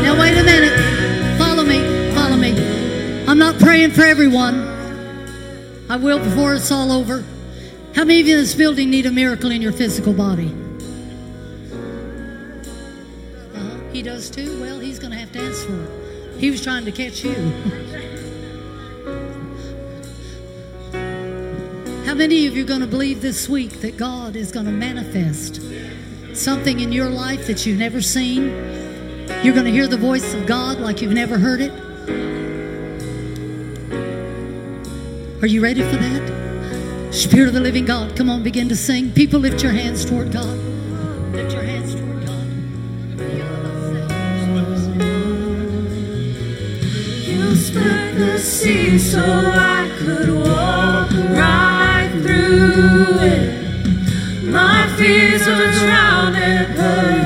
[0.04, 1.38] Now, wait a minute.
[1.38, 2.14] Follow me.
[2.16, 3.26] Follow me.
[3.28, 4.56] I'm not praying for everyone.
[5.90, 7.26] I will before it's all over.
[7.96, 10.56] How many of you in this building need a miracle in your physical body?
[13.54, 13.80] Uh-huh.
[13.92, 14.62] He does too?
[14.62, 16.40] Well, he's going to have to ask for it.
[16.40, 17.34] He was trying to catch you.
[22.20, 25.62] many of you are going to believe this week that God is going to manifest
[26.34, 28.50] something in your life that you've never seen?
[29.42, 31.72] You're going to hear the voice of God like you've never heard it?
[35.42, 37.14] Are you ready for that?
[37.14, 39.14] Spirit of the living God, come on, begin to sing.
[39.14, 40.58] People, lift your hands toward God.
[41.32, 42.48] Lift your hands toward God.
[47.30, 51.59] You split the sea so I could walk it.
[54.44, 57.19] My fears are drowned in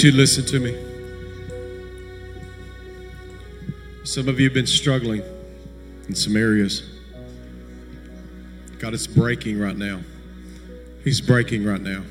[0.00, 0.78] You listen to me.
[4.04, 5.22] Some of you have been struggling
[6.06, 6.88] in some areas.
[8.78, 10.00] God is breaking right now.
[11.02, 12.04] He's breaking right now.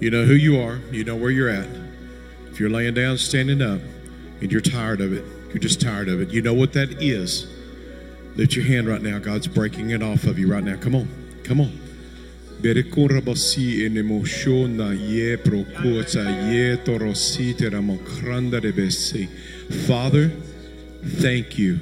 [0.00, 1.68] You know who you are, you know where you're at.
[2.50, 3.80] If you're laying down, standing up,
[4.40, 7.46] and you're tired of it, you're just tired of it, you know what that is.
[8.34, 9.20] Lift your hand right now.
[9.20, 10.76] God's breaking it off of you right now.
[10.76, 11.08] Come on.
[11.44, 11.83] Come on.
[13.84, 19.28] Enemoshona ye prokota ye torosite ramokranda rebesi.
[19.86, 20.30] Father,
[21.20, 21.76] thank you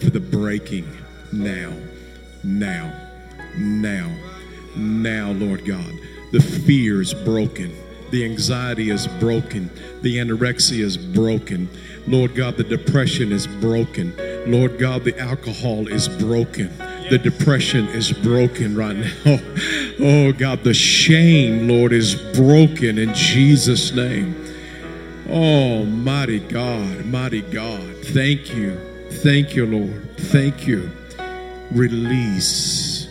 [0.00, 0.86] for the breaking
[1.32, 1.72] now,
[2.44, 2.92] now,
[3.56, 4.14] now,
[4.76, 5.94] now, Lord God.
[6.32, 7.74] The fear is broken.
[8.10, 9.70] The anxiety is broken.
[10.02, 11.70] The anorexia is broken.
[12.06, 14.14] Lord God, the depression is broken.
[14.46, 16.76] Lord God, the alcohol is broken.
[17.08, 19.40] The depression is broken right now.
[20.00, 24.36] Oh God, the shame, Lord, is broken in Jesus' name.
[25.28, 27.96] Oh, mighty God, mighty God.
[28.06, 28.78] Thank you.
[29.22, 30.16] Thank you, Lord.
[30.16, 30.90] Thank you.
[31.72, 33.08] Release.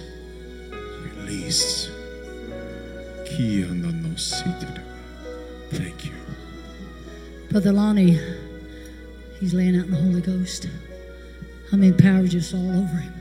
[0.72, 1.91] Release.
[5.72, 6.14] Thank you.
[7.51, 8.18] Brother Lonnie,
[9.39, 10.69] he's laying out in the Holy Ghost.
[11.73, 13.14] I mean, power just all over him.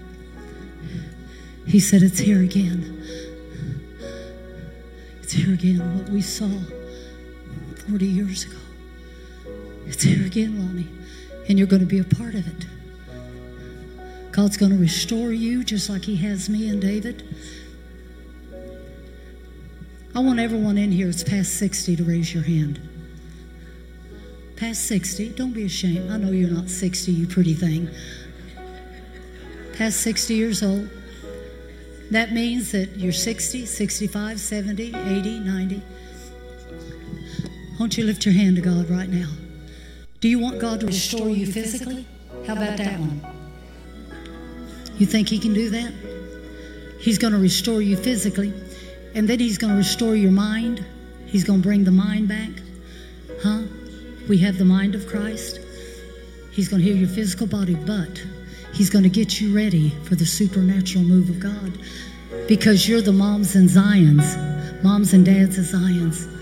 [1.66, 2.95] He said, It's here again.
[5.26, 6.48] It's here again, what we saw
[7.90, 8.58] 40 years ago.
[9.88, 10.86] It's here again, Lonnie.
[11.48, 12.66] And you're going to be a part of it.
[14.30, 17.24] God's going to restore you just like He has me and David.
[20.14, 22.78] I want everyone in here past 60 to raise your hand.
[24.54, 26.08] Past 60, don't be ashamed.
[26.08, 27.88] I know you're not 60, you pretty thing.
[29.72, 30.88] Past 60 years old.
[32.10, 35.82] That means that you're 60, 65, 70, 80, 90.
[37.80, 39.28] Won't you lift your hand to God right now?
[40.20, 42.06] Do you want God to restore you physically?
[42.46, 43.20] How about that one?
[44.98, 45.92] You think He can do that?
[47.00, 48.52] He's going to restore you physically,
[49.14, 50.84] and then He's going to restore your mind.
[51.26, 52.50] He's going to bring the mind back.
[53.42, 53.62] Huh?
[54.28, 55.60] We have the mind of Christ.
[56.50, 58.24] He's going to heal your physical body, but
[58.76, 61.78] He's going to get you ready for the supernatural move of God
[62.46, 66.35] because you're the moms and Zions, moms and dads of Zions.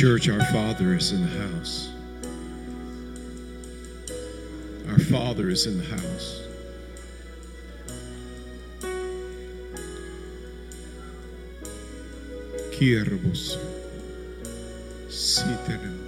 [0.00, 1.90] Church, our Father is in the house.
[4.88, 6.40] Our Father is in the house.
[12.72, 13.58] Kierbos.
[15.10, 15.98] Siteren.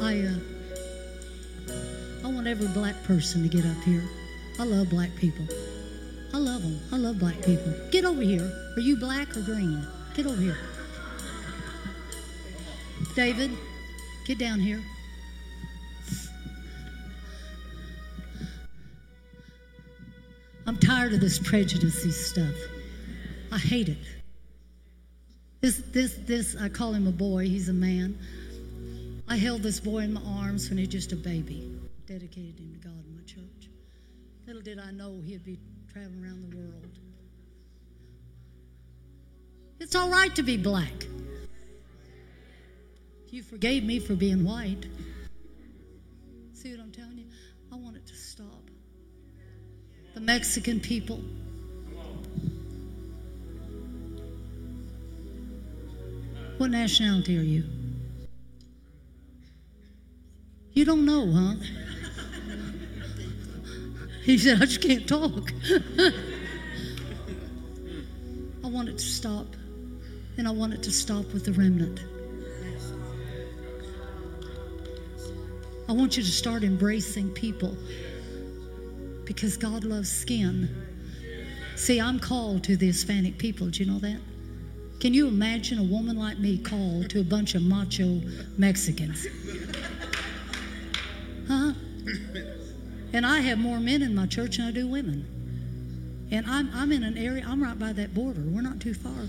[0.00, 0.38] I uh,
[2.22, 4.04] I want every black person to get up here.
[4.60, 5.44] I love black people.
[7.00, 7.72] Love black people.
[7.90, 8.52] Get over here.
[8.76, 9.86] Are you black or green?
[10.14, 10.58] Get over here.
[13.16, 13.50] David,
[14.26, 14.82] get down here.
[20.66, 22.54] I'm tired of this prejudice stuff.
[23.50, 23.96] I hate it.
[25.62, 27.46] This, this, this, I call him a boy.
[27.46, 28.18] He's a man.
[29.26, 31.78] I held this boy in my arms when he was just a baby.
[32.06, 33.70] Dedicated him to God in my church.
[34.46, 35.58] Little did I know he'd be
[35.92, 36.98] traveling around the world.
[39.80, 40.92] It's all right to be black.
[43.30, 44.86] You forgave me for being white.
[46.52, 47.26] See what I'm telling you?
[47.72, 48.70] I want it to stop.
[50.14, 51.20] The Mexican people.
[56.58, 57.64] What nationality are you?
[60.72, 61.54] You don't know, huh?
[64.30, 65.52] He said, I just can't talk.
[68.62, 69.56] I want it to stop,
[70.38, 72.04] and I want it to stop with the remnant.
[75.88, 77.76] I want you to start embracing people
[79.24, 80.68] because God loves skin.
[81.74, 83.66] See, I'm called to the Hispanic people.
[83.66, 84.20] Do you know that?
[85.00, 88.20] Can you imagine a woman like me called to a bunch of macho
[88.56, 89.26] Mexicans?
[93.20, 95.26] And I have more men in my church than I do women.
[96.30, 98.40] And I'm, I'm in an area, I'm right by that border.
[98.40, 99.28] We're not too far.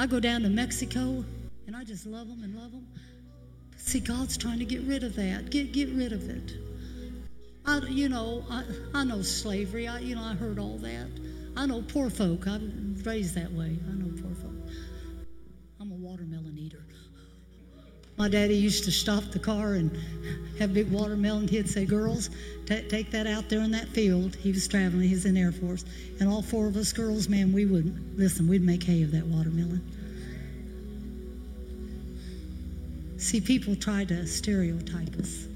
[0.00, 1.24] I go down to Mexico
[1.68, 2.84] and I just love them and love them.
[3.76, 5.50] See, God's trying to get rid of that.
[5.50, 6.54] Get, get rid of it.
[7.66, 8.64] I, you know, I,
[8.94, 9.86] I know slavery.
[9.86, 11.06] I, you know, I heard all that.
[11.56, 12.48] I know poor folk.
[12.48, 13.78] I'm raised that way.
[13.88, 14.05] I know
[18.16, 19.90] My daddy used to stop the car and
[20.58, 21.48] have big watermelon.
[21.48, 22.30] He'd say, Girls,
[22.64, 24.36] ta take that out there in that field.
[24.36, 25.84] He was traveling, he was in the Air Force.
[26.18, 29.26] And all four of us girls, man, we would, listen, we'd make hay of that
[29.26, 29.82] watermelon.
[33.18, 35.46] See, people try to stereotype us.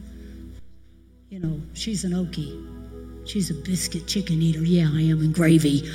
[1.29, 3.27] You know, she's an Okie.
[3.27, 4.65] She's a biscuit chicken eater.
[4.65, 5.89] Yeah, I am, and gravy.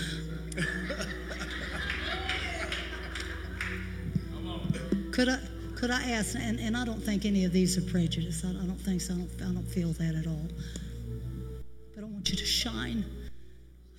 [5.11, 5.39] Could I,
[5.85, 8.43] could I ask, and, and I don't think any of these are prejudice.
[8.43, 9.13] I, I don't think so.
[9.13, 10.47] I don't, I don't feel that at all.
[11.93, 13.05] But I want you to shine.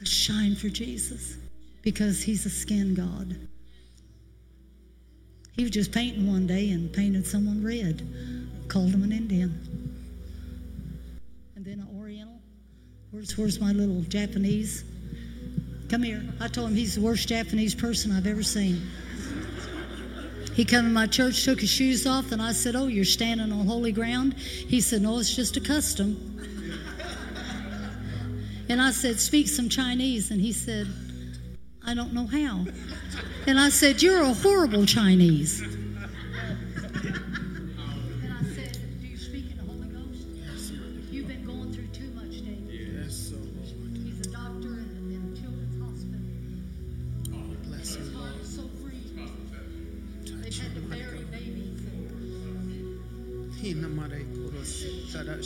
[0.00, 1.36] Let's shine for Jesus
[1.82, 3.36] because he's a skin God.
[5.52, 8.04] He was just painting one day and painted someone red,
[8.66, 9.52] called him an Indian.
[11.54, 12.40] And then an Oriental.
[13.12, 14.82] Where's, where's my little Japanese?
[15.88, 16.24] Come here.
[16.40, 18.82] I told him he's the worst Japanese person I've ever seen.
[20.56, 23.52] He come in my church, took his shoes off, and I said, Oh, you're standing
[23.52, 24.32] on holy ground?
[24.38, 26.32] He said, No, it's just a custom.
[28.68, 30.32] And I said, Speak some Chinese.
[30.32, 30.88] And he said,
[31.86, 32.64] I don't know how.
[33.46, 35.62] And I said, You're a horrible Chinese.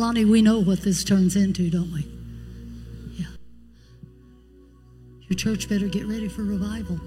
[0.00, 2.08] Lonnie, we know what this turns into, don't we?
[3.18, 3.26] Yeah.
[5.28, 6.98] Your church better get ready for revival.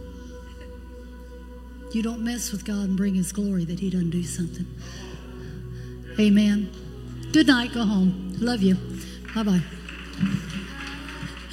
[1.92, 4.68] You don't mess with God and bring His glory that He doesn't do something.
[6.20, 6.70] Amen.
[7.32, 7.74] Good night.
[7.74, 8.36] Go home.
[8.40, 8.76] Love you.
[9.34, 9.62] Bye bye.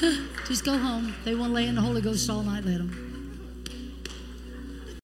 [0.46, 1.14] Just go home.
[1.24, 2.66] They want to lay in the Holy Ghost all night.
[2.66, 3.09] Let them.